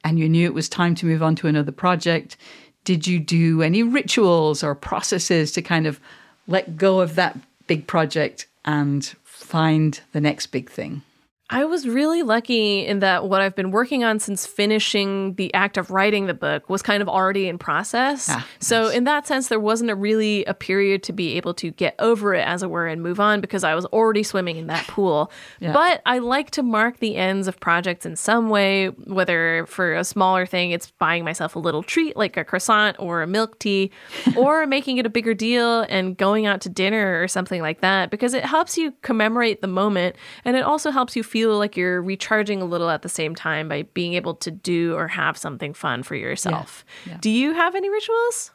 and 0.04 0.18
you 0.18 0.28
knew 0.28 0.46
it 0.46 0.54
was 0.54 0.68
time 0.68 0.94
to 0.96 1.06
move 1.06 1.22
on 1.22 1.34
to 1.36 1.48
another 1.48 1.72
project? 1.72 2.36
Did 2.84 3.06
you 3.06 3.18
do 3.18 3.62
any 3.62 3.82
rituals 3.82 4.62
or 4.62 4.74
processes 4.74 5.50
to 5.52 5.62
kind 5.62 5.86
of 5.86 5.98
let 6.46 6.76
go 6.76 7.00
of 7.00 7.16
that 7.16 7.36
big 7.68 7.86
project 7.86 8.46
and 8.64 9.04
find 9.24 10.00
the 10.12 10.20
next 10.20 10.48
big 10.48 10.68
thing. 10.68 11.02
I 11.50 11.64
was 11.64 11.88
really 11.88 12.22
lucky 12.22 12.86
in 12.86 12.98
that 12.98 13.26
what 13.26 13.40
I've 13.40 13.54
been 13.54 13.70
working 13.70 14.04
on 14.04 14.18
since 14.18 14.44
finishing 14.44 15.34
the 15.34 15.52
act 15.54 15.78
of 15.78 15.90
writing 15.90 16.26
the 16.26 16.34
book 16.34 16.68
was 16.68 16.82
kind 16.82 17.00
of 17.00 17.08
already 17.08 17.48
in 17.48 17.56
process. 17.56 18.28
Ah, 18.30 18.46
so 18.60 18.84
nice. 18.84 18.94
in 18.94 19.04
that 19.04 19.26
sense, 19.26 19.48
there 19.48 19.58
wasn't 19.58 19.90
a 19.90 19.94
really 19.94 20.44
a 20.44 20.52
period 20.52 21.02
to 21.04 21.12
be 21.14 21.38
able 21.38 21.54
to 21.54 21.70
get 21.70 21.94
over 22.00 22.34
it, 22.34 22.46
as 22.46 22.62
it 22.62 22.68
were, 22.68 22.86
and 22.86 23.02
move 23.02 23.18
on 23.18 23.40
because 23.40 23.64
I 23.64 23.74
was 23.74 23.86
already 23.86 24.22
swimming 24.22 24.56
in 24.56 24.66
that 24.66 24.86
pool. 24.86 25.30
Yeah. 25.60 25.72
But 25.72 26.02
I 26.06 26.18
like 26.18 26.50
to 26.52 26.62
mark 26.62 26.98
the 26.98 27.16
ends 27.16 27.48
of 27.48 27.58
projects 27.58 28.06
in 28.06 28.14
some 28.16 28.48
way, 28.48 28.88
whether 28.88 29.66
for 29.66 29.94
a 29.94 30.04
smaller 30.04 30.46
thing, 30.46 30.70
it's 30.70 30.90
buying 30.92 31.24
myself 31.24 31.56
a 31.56 31.58
little 31.58 31.82
treat 31.82 32.16
like 32.16 32.36
a 32.36 32.44
croissant 32.44 32.96
or 32.98 33.22
a 33.22 33.26
milk 33.26 33.58
tea, 33.58 33.90
or 34.36 34.66
making 34.66 34.98
it 34.98 35.06
a 35.06 35.08
bigger 35.08 35.34
deal 35.34 35.80
and 35.88 36.16
going 36.16 36.46
out 36.46 36.60
to 36.60 36.68
dinner 36.68 37.20
or 37.20 37.26
something 37.26 37.60
like 37.60 37.80
that 37.80 38.10
because 38.10 38.34
it 38.34 38.44
helps 38.44 38.78
you 38.78 38.92
commemorate 39.02 39.60
the 39.60 39.66
moment 39.66 40.14
and 40.44 40.56
it 40.56 40.62
also 40.62 40.90
helps 40.90 41.16
you 41.16 41.24
feel 41.24 41.37
like 41.46 41.76
you're 41.76 42.02
recharging 42.02 42.60
a 42.60 42.64
little 42.64 42.90
at 42.90 43.02
the 43.02 43.08
same 43.08 43.34
time 43.34 43.68
by 43.68 43.82
being 43.94 44.14
able 44.14 44.34
to 44.36 44.50
do 44.50 44.94
or 44.94 45.08
have 45.08 45.36
something 45.36 45.74
fun 45.74 46.02
for 46.02 46.14
yourself. 46.14 46.84
yeah. 47.06 47.18
Do 47.20 47.30
you 47.30 47.52
have 47.52 47.74
any 47.74 47.88
rituals? 47.88 48.50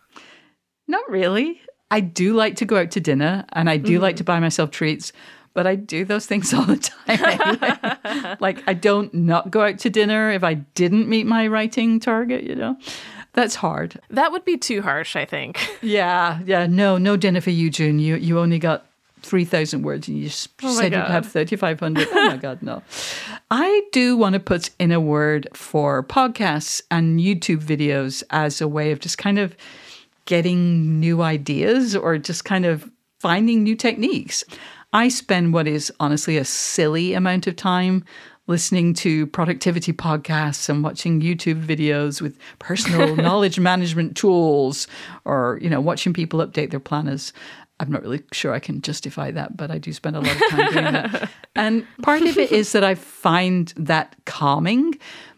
Not 0.87 1.09
really. 1.09 1.61
I 1.89 1.99
do 1.99 2.33
like 2.33 2.55
to 2.57 2.65
go 2.65 2.77
out 2.77 2.91
to 2.91 2.99
dinner 2.99 3.45
and 3.53 3.69
I 3.69 3.77
do 3.77 3.93
mm-hmm. 3.93 4.01
like 4.01 4.15
to 4.17 4.23
buy 4.23 4.39
myself 4.39 4.71
treats, 4.71 5.13
but 5.53 5.67
I 5.67 5.75
do 5.75 6.03
those 6.05 6.25
things 6.25 6.53
all 6.53 6.65
the 6.65 6.77
time 6.77 7.19
anyway. 7.19 8.35
like, 8.39 8.63
I 8.67 8.73
don't 8.73 9.13
not 9.13 9.51
go 9.51 9.61
out 9.61 9.79
to 9.79 9.89
dinner 9.89 10.31
if 10.31 10.43
I 10.43 10.55
didn't 10.55 11.07
meet 11.07 11.25
my 11.25 11.47
writing 11.47 11.99
target, 11.99 12.43
you 12.43 12.55
know? 12.55 12.77
That's 13.33 13.55
hard. 13.55 13.99
That 14.09 14.31
would 14.31 14.45
be 14.45 14.57
too 14.57 14.81
harsh, 14.81 15.15
I 15.15 15.25
think. 15.25 15.59
Yeah, 15.81 16.39
yeah. 16.45 16.67
No, 16.67 16.97
no 16.97 17.17
dinner 17.17 17.41
for 17.41 17.49
you, 17.49 17.69
June. 17.69 17.97
You 17.97 18.15
you 18.15 18.39
only 18.39 18.59
got 18.59 18.85
three 19.23 19.45
thousand 19.45 19.81
words, 19.83 20.07
and 20.07 20.17
you 20.17 20.29
Oh 20.61 20.71
said 20.77 20.91
you'd 20.91 21.01
have 21.01 21.25
thirty 21.25 21.55
five 21.55 21.79
hundred. 21.79 22.07
Oh 22.11 22.27
my 22.27 22.37
god, 22.41 22.61
no. 22.61 22.83
I 23.49 23.81
do 23.91 24.15
want 24.15 24.33
to 24.33 24.39
put 24.39 24.69
in 24.79 24.91
a 24.91 24.99
word 24.99 25.47
for 25.53 26.03
podcasts 26.03 26.81
and 26.91 27.19
YouTube 27.19 27.63
videos 27.63 28.23
as 28.29 28.61
a 28.61 28.67
way 28.67 28.91
of 28.91 28.99
just 28.99 29.17
kind 29.17 29.39
of 29.39 29.55
getting 30.25 30.99
new 30.99 31.21
ideas 31.21 31.95
or 31.95 32.17
just 32.17 32.45
kind 32.45 32.65
of 32.65 32.89
finding 33.19 33.63
new 33.63 33.75
techniques. 33.75 34.43
I 34.93 35.07
spend 35.09 35.53
what 35.53 35.67
is 35.67 35.91
honestly 35.99 36.37
a 36.37 36.45
silly 36.45 37.13
amount 37.13 37.47
of 37.47 37.55
time 37.55 38.05
listening 38.47 38.93
to 38.93 39.25
productivity 39.27 39.93
podcasts 39.93 40.67
and 40.67 40.83
watching 40.83 41.21
YouTube 41.21 41.65
videos 41.65 42.21
with 42.21 42.37
personal 42.59 43.15
knowledge 43.25 43.59
management 43.59 44.17
tools 44.17 44.87
or 45.25 45.57
you 45.61 45.69
know 45.69 45.79
watching 45.79 46.13
people 46.13 46.45
update 46.45 46.71
their 46.71 46.79
planners. 46.79 47.33
I'm 47.79 47.91
not 47.91 48.01
really 48.01 48.21
sure 48.31 48.53
I 48.53 48.59
can 48.59 48.81
justify 48.81 49.31
that, 49.31 49.57
but 49.57 49.71
I 49.71 49.77
do 49.77 49.91
spend 49.93 50.15
a 50.15 50.21
lot 50.21 50.35
of 50.35 50.49
time 50.49 50.71
doing 50.71 50.93
that. 50.93 51.29
And 51.55 51.85
part 52.01 52.23
of 52.23 52.37
it 52.39 52.51
is 52.51 52.71
that 52.71 52.83
I 52.83 52.95
find 52.95 53.71
that 53.77 54.15
calming, 54.25 54.95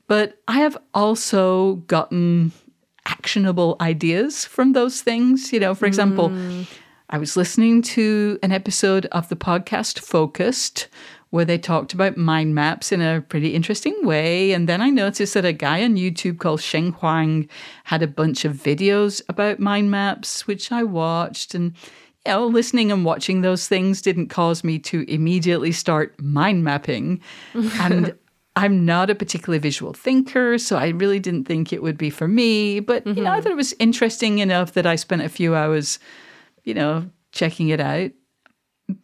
but 0.08 0.40
I 0.48 0.60
have 0.60 0.78
also 0.94 1.76
gotten 1.88 2.54
actionable 3.06 3.76
ideas 3.82 4.46
from 4.46 4.72
those 4.72 5.02
things. 5.02 5.52
You 5.52 5.60
know, 5.60 5.76
for 5.76 5.86
example, 5.86 6.30
mm. 6.30 6.68
I 7.10 7.18
was 7.18 7.36
listening 7.36 7.82
to 7.82 8.40
an 8.42 8.54
episode 8.54 9.08
of 9.08 9.28
the 9.28 9.36
podcast 9.36 10.00
Focused 10.00 10.88
where 11.32 11.44
they 11.46 11.58
talked 11.58 11.94
about 11.94 12.16
mind 12.16 12.56
maps 12.56 12.94
in 12.94 13.02
a 13.02 13.20
pretty 13.20 13.54
interesting 13.54 13.94
way. 14.04 14.54
And 14.54 14.70
then 14.70 14.82
I 14.82 14.90
noticed 14.90 15.34
that 15.34 15.44
a 15.44 15.52
guy 15.52 15.84
on 15.84 15.96
YouTube 15.98 16.40
called 16.40 16.62
Sheng 16.62 16.94
Huang 16.94 17.50
had 17.84 18.02
a 18.02 18.08
bunch 18.08 18.46
of 18.46 18.54
videos 18.54 19.22
about 19.28 19.60
mind 19.60 19.92
maps, 19.92 20.48
which 20.48 20.72
I 20.72 20.84
watched. 20.84 21.54
And, 21.54 21.74
you 22.26 22.32
know, 22.32 22.48
listening 22.48 22.92
and 22.92 23.06
watching 23.06 23.42
those 23.42 23.68
things 23.68 24.02
didn't 24.02 24.28
cause 24.28 24.64
me 24.64 24.80
to 24.80 25.10
immediately 25.12 25.72
start 25.72 26.20
mind 26.22 26.64
mapping. 26.64 27.22
And 27.80 28.16
I'm 28.56 28.86
not 28.86 29.10
a 29.10 29.16
particularly 29.16 29.60
visual 29.60 29.94
thinker, 29.94 30.58
so 30.58 30.78
I 30.78 30.90
really 30.90 31.20
didn't 31.20 31.44
think 31.44 31.74
it 31.74 31.84
would 31.84 31.98
be 31.98 32.10
for 32.10 32.28
me. 32.28 32.80
But, 32.80 33.06
you 33.06 33.16
know, 33.16 33.26
I 33.26 33.36
mm-hmm. 33.36 33.44
thought 33.44 33.52
it 33.52 33.58
was 33.58 33.76
interesting 33.80 34.40
enough 34.40 34.74
that 34.74 34.86
I 34.86 34.96
spent 34.96 35.24
a 35.24 35.30
few 35.30 35.56
hours, 35.56 36.00
you 36.64 36.74
know, 36.74 37.10
checking 37.32 37.70
it 37.70 37.82
out. 37.82 38.12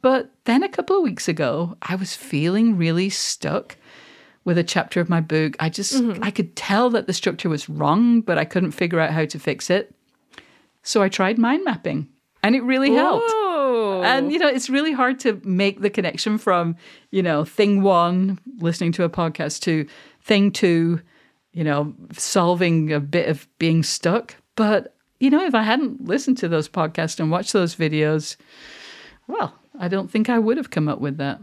But 0.01 0.31
then 0.45 0.63
a 0.63 0.69
couple 0.69 0.95
of 0.95 1.03
weeks 1.03 1.27
ago, 1.27 1.75
I 1.81 1.95
was 1.95 2.15
feeling 2.15 2.77
really 2.77 3.09
stuck 3.09 3.75
with 4.45 4.57
a 4.57 4.63
chapter 4.63 5.01
of 5.01 5.09
my 5.09 5.19
book. 5.19 5.55
I 5.59 5.69
just, 5.69 5.95
mm-hmm. 5.95 6.23
I 6.23 6.31
could 6.31 6.55
tell 6.55 6.89
that 6.91 7.07
the 7.07 7.13
structure 7.13 7.49
was 7.49 7.67
wrong, 7.67 8.21
but 8.21 8.37
I 8.37 8.45
couldn't 8.45 8.71
figure 8.71 8.99
out 8.99 9.11
how 9.11 9.25
to 9.25 9.39
fix 9.39 9.69
it. 9.69 9.93
So 10.81 11.03
I 11.03 11.09
tried 11.09 11.37
mind 11.37 11.65
mapping 11.65 12.07
and 12.43 12.55
it 12.55 12.63
really 12.63 12.93
helped. 12.93 13.25
Oh. 13.29 14.01
And 14.03 14.31
you 14.31 14.39
know, 14.39 14.47
it's 14.47 14.69
really 14.69 14.91
hard 14.91 15.19
to 15.21 15.39
make 15.43 15.81
the 15.81 15.89
connection 15.89 16.37
from, 16.37 16.75
you 17.11 17.21
know, 17.21 17.45
thing 17.45 17.81
one, 17.81 18.39
listening 18.57 18.91
to 18.93 19.03
a 19.03 19.09
podcast, 19.09 19.61
to 19.61 19.85
thing 20.21 20.51
two, 20.51 21.01
you 21.53 21.63
know, 21.63 21.93
solving 22.13 22.91
a 22.91 22.99
bit 22.99 23.27
of 23.29 23.47
being 23.59 23.83
stuck. 23.83 24.35
But, 24.55 24.95
you 25.19 25.29
know, 25.29 25.43
if 25.43 25.55
I 25.55 25.63
hadn't 25.63 26.05
listened 26.05 26.37
to 26.39 26.47
those 26.47 26.67
podcasts 26.69 27.19
and 27.19 27.31
watched 27.31 27.53
those 27.53 27.75
videos, 27.75 28.35
well, 29.27 29.55
I 29.79 29.87
don't 29.87 30.09
think 30.09 30.29
I 30.29 30.39
would 30.39 30.57
have 30.57 30.69
come 30.69 30.87
up 30.87 30.99
with 30.99 31.17
that. 31.17 31.39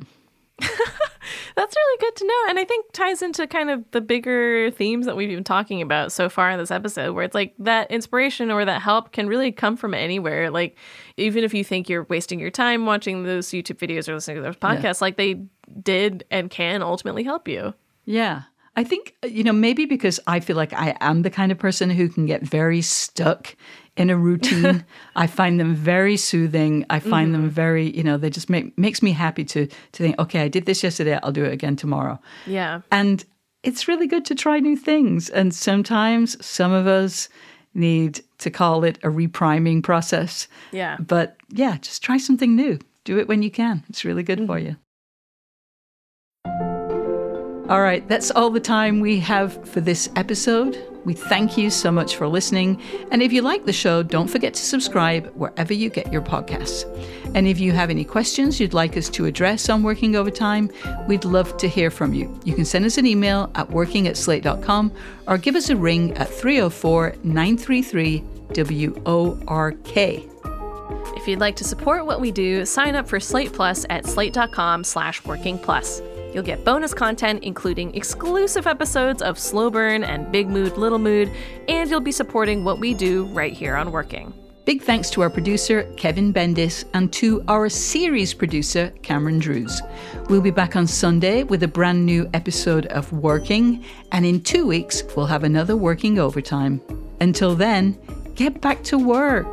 That's 1.58 1.74
really 1.74 1.98
good 1.98 2.14
to 2.14 2.24
know. 2.24 2.44
And 2.50 2.58
I 2.60 2.64
think 2.64 2.92
ties 2.92 3.20
into 3.20 3.44
kind 3.48 3.68
of 3.68 3.84
the 3.90 4.00
bigger 4.00 4.70
themes 4.70 5.06
that 5.06 5.16
we've 5.16 5.28
been 5.28 5.42
talking 5.42 5.82
about 5.82 6.12
so 6.12 6.28
far 6.28 6.52
in 6.52 6.58
this 6.58 6.70
episode, 6.70 7.16
where 7.16 7.24
it's 7.24 7.34
like 7.34 7.52
that 7.58 7.90
inspiration 7.90 8.52
or 8.52 8.64
that 8.64 8.80
help 8.80 9.10
can 9.10 9.26
really 9.26 9.50
come 9.50 9.76
from 9.76 9.92
anywhere. 9.92 10.52
Like, 10.52 10.76
even 11.16 11.42
if 11.42 11.52
you 11.52 11.64
think 11.64 11.88
you're 11.88 12.04
wasting 12.04 12.38
your 12.38 12.52
time 12.52 12.86
watching 12.86 13.24
those 13.24 13.48
YouTube 13.48 13.78
videos 13.78 14.08
or 14.08 14.14
listening 14.14 14.36
to 14.36 14.42
those 14.44 14.54
podcasts, 14.54 15.00
like 15.00 15.16
they 15.16 15.42
did 15.82 16.24
and 16.30 16.48
can 16.48 16.80
ultimately 16.80 17.24
help 17.24 17.48
you. 17.48 17.74
Yeah. 18.04 18.42
I 18.76 18.84
think, 18.84 19.16
uh, 19.24 19.26
you 19.26 19.42
know, 19.42 19.52
maybe 19.52 19.84
because 19.84 20.20
I 20.28 20.38
feel 20.38 20.54
like 20.54 20.72
I 20.72 20.96
am 21.00 21.22
the 21.22 21.30
kind 21.30 21.50
of 21.50 21.58
person 21.58 21.90
who 21.90 22.08
can 22.08 22.26
get 22.26 22.42
very 22.42 22.82
stuck 22.82 23.56
in 23.98 24.10
a 24.10 24.16
routine. 24.16 24.84
I 25.16 25.26
find 25.26 25.58
them 25.60 25.74
very 25.74 26.16
soothing. 26.16 26.86
I 26.88 27.00
find 27.00 27.34
them 27.34 27.42
mm-hmm. 27.42 27.50
very, 27.50 27.96
you 27.96 28.02
know, 28.02 28.16
they 28.16 28.30
just 28.30 28.48
make 28.48 28.76
makes 28.78 29.02
me 29.02 29.12
happy 29.12 29.44
to 29.44 29.66
to 29.66 30.02
think, 30.02 30.18
okay, 30.18 30.40
I 30.40 30.48
did 30.48 30.66
this 30.66 30.82
yesterday, 30.82 31.18
I'll 31.22 31.32
do 31.32 31.44
it 31.44 31.52
again 31.52 31.76
tomorrow. 31.76 32.18
Yeah. 32.46 32.80
And 32.90 33.24
it's 33.62 33.88
really 33.88 34.06
good 34.06 34.24
to 34.26 34.34
try 34.34 34.60
new 34.60 34.76
things. 34.76 35.28
And 35.28 35.54
sometimes 35.54 36.44
some 36.44 36.72
of 36.72 36.86
us 36.86 37.28
need 37.74 38.20
to 38.38 38.50
call 38.50 38.84
it 38.84 38.98
a 39.02 39.10
repriming 39.10 39.82
process. 39.82 40.48
Yeah. 40.72 40.96
But 40.98 41.36
yeah, 41.50 41.76
just 41.78 42.02
try 42.02 42.18
something 42.18 42.54
new. 42.54 42.78
Do 43.04 43.18
it 43.18 43.28
when 43.28 43.42
you 43.42 43.50
can. 43.50 43.84
It's 43.88 44.04
really 44.04 44.22
good 44.22 44.38
for 44.46 44.58
mm-hmm. 44.58 44.68
you. 44.68 44.76
All 47.68 47.82
right, 47.82 48.06
that's 48.08 48.30
all 48.30 48.48
the 48.48 48.60
time 48.60 49.00
we 49.00 49.20
have 49.20 49.68
for 49.68 49.82
this 49.82 50.08
episode. 50.16 50.82
We 51.08 51.14
thank 51.14 51.56
you 51.56 51.70
so 51.70 51.90
much 51.90 52.16
for 52.16 52.28
listening. 52.28 52.82
And 53.10 53.22
if 53.22 53.32
you 53.32 53.40
like 53.40 53.64
the 53.64 53.72
show, 53.72 54.02
don't 54.02 54.28
forget 54.28 54.52
to 54.52 54.60
subscribe 54.60 55.32
wherever 55.36 55.72
you 55.72 55.88
get 55.88 56.12
your 56.12 56.20
podcasts. 56.20 56.84
And 57.34 57.48
if 57.48 57.58
you 57.58 57.72
have 57.72 57.88
any 57.88 58.04
questions 58.04 58.60
you'd 58.60 58.74
like 58.74 58.94
us 58.94 59.08
to 59.08 59.24
address 59.24 59.70
on 59.70 59.82
Working 59.82 60.16
Overtime, 60.16 60.70
we'd 61.06 61.24
love 61.24 61.56
to 61.56 61.66
hear 61.66 61.90
from 61.90 62.12
you. 62.12 62.38
You 62.44 62.54
can 62.54 62.66
send 62.66 62.84
us 62.84 62.98
an 62.98 63.06
email 63.06 63.50
at 63.54 63.70
working 63.70 64.06
at 64.06 64.18
slate.com 64.18 64.92
or 65.26 65.38
give 65.38 65.56
us 65.56 65.70
a 65.70 65.76
ring 65.76 66.12
at 66.18 66.28
304 66.28 67.14
933 67.24 68.22
WORK. 69.06 69.96
If 71.16 71.26
you'd 71.26 71.40
like 71.40 71.56
to 71.56 71.64
support 71.64 72.04
what 72.04 72.20
we 72.20 72.30
do, 72.30 72.66
sign 72.66 72.94
up 72.94 73.08
for 73.08 73.18
Slate 73.18 73.54
Plus 73.54 73.86
at 73.88 74.04
slate.com 74.04 74.84
slash 74.84 75.24
working 75.24 75.58
plus. 75.58 76.02
You'll 76.32 76.44
get 76.44 76.64
bonus 76.64 76.92
content, 76.92 77.42
including 77.42 77.94
exclusive 77.94 78.66
episodes 78.66 79.22
of 79.22 79.38
Slow 79.38 79.70
Burn 79.70 80.04
and 80.04 80.30
Big 80.30 80.48
Mood, 80.48 80.76
Little 80.76 80.98
Mood, 80.98 81.30
and 81.68 81.88
you'll 81.88 82.00
be 82.00 82.12
supporting 82.12 82.64
what 82.64 82.78
we 82.78 82.94
do 82.94 83.24
right 83.26 83.52
here 83.52 83.76
on 83.76 83.92
Working. 83.92 84.32
Big 84.64 84.82
thanks 84.82 85.08
to 85.08 85.22
our 85.22 85.30
producer, 85.30 85.84
Kevin 85.96 86.30
Bendis, 86.30 86.84
and 86.92 87.10
to 87.14 87.42
our 87.48 87.70
series 87.70 88.34
producer, 88.34 88.92
Cameron 89.02 89.38
Drewes. 89.38 89.80
We'll 90.28 90.42
be 90.42 90.50
back 90.50 90.76
on 90.76 90.86
Sunday 90.86 91.42
with 91.42 91.62
a 91.62 91.68
brand 91.68 92.04
new 92.04 92.28
episode 92.34 92.84
of 92.88 93.10
Working, 93.10 93.82
and 94.12 94.26
in 94.26 94.42
two 94.42 94.66
weeks, 94.66 95.02
we'll 95.16 95.24
have 95.24 95.44
another 95.44 95.74
Working 95.74 96.18
Overtime. 96.18 96.82
Until 97.18 97.54
then, 97.54 97.98
get 98.34 98.60
back 98.60 98.84
to 98.84 98.98
work. 98.98 99.46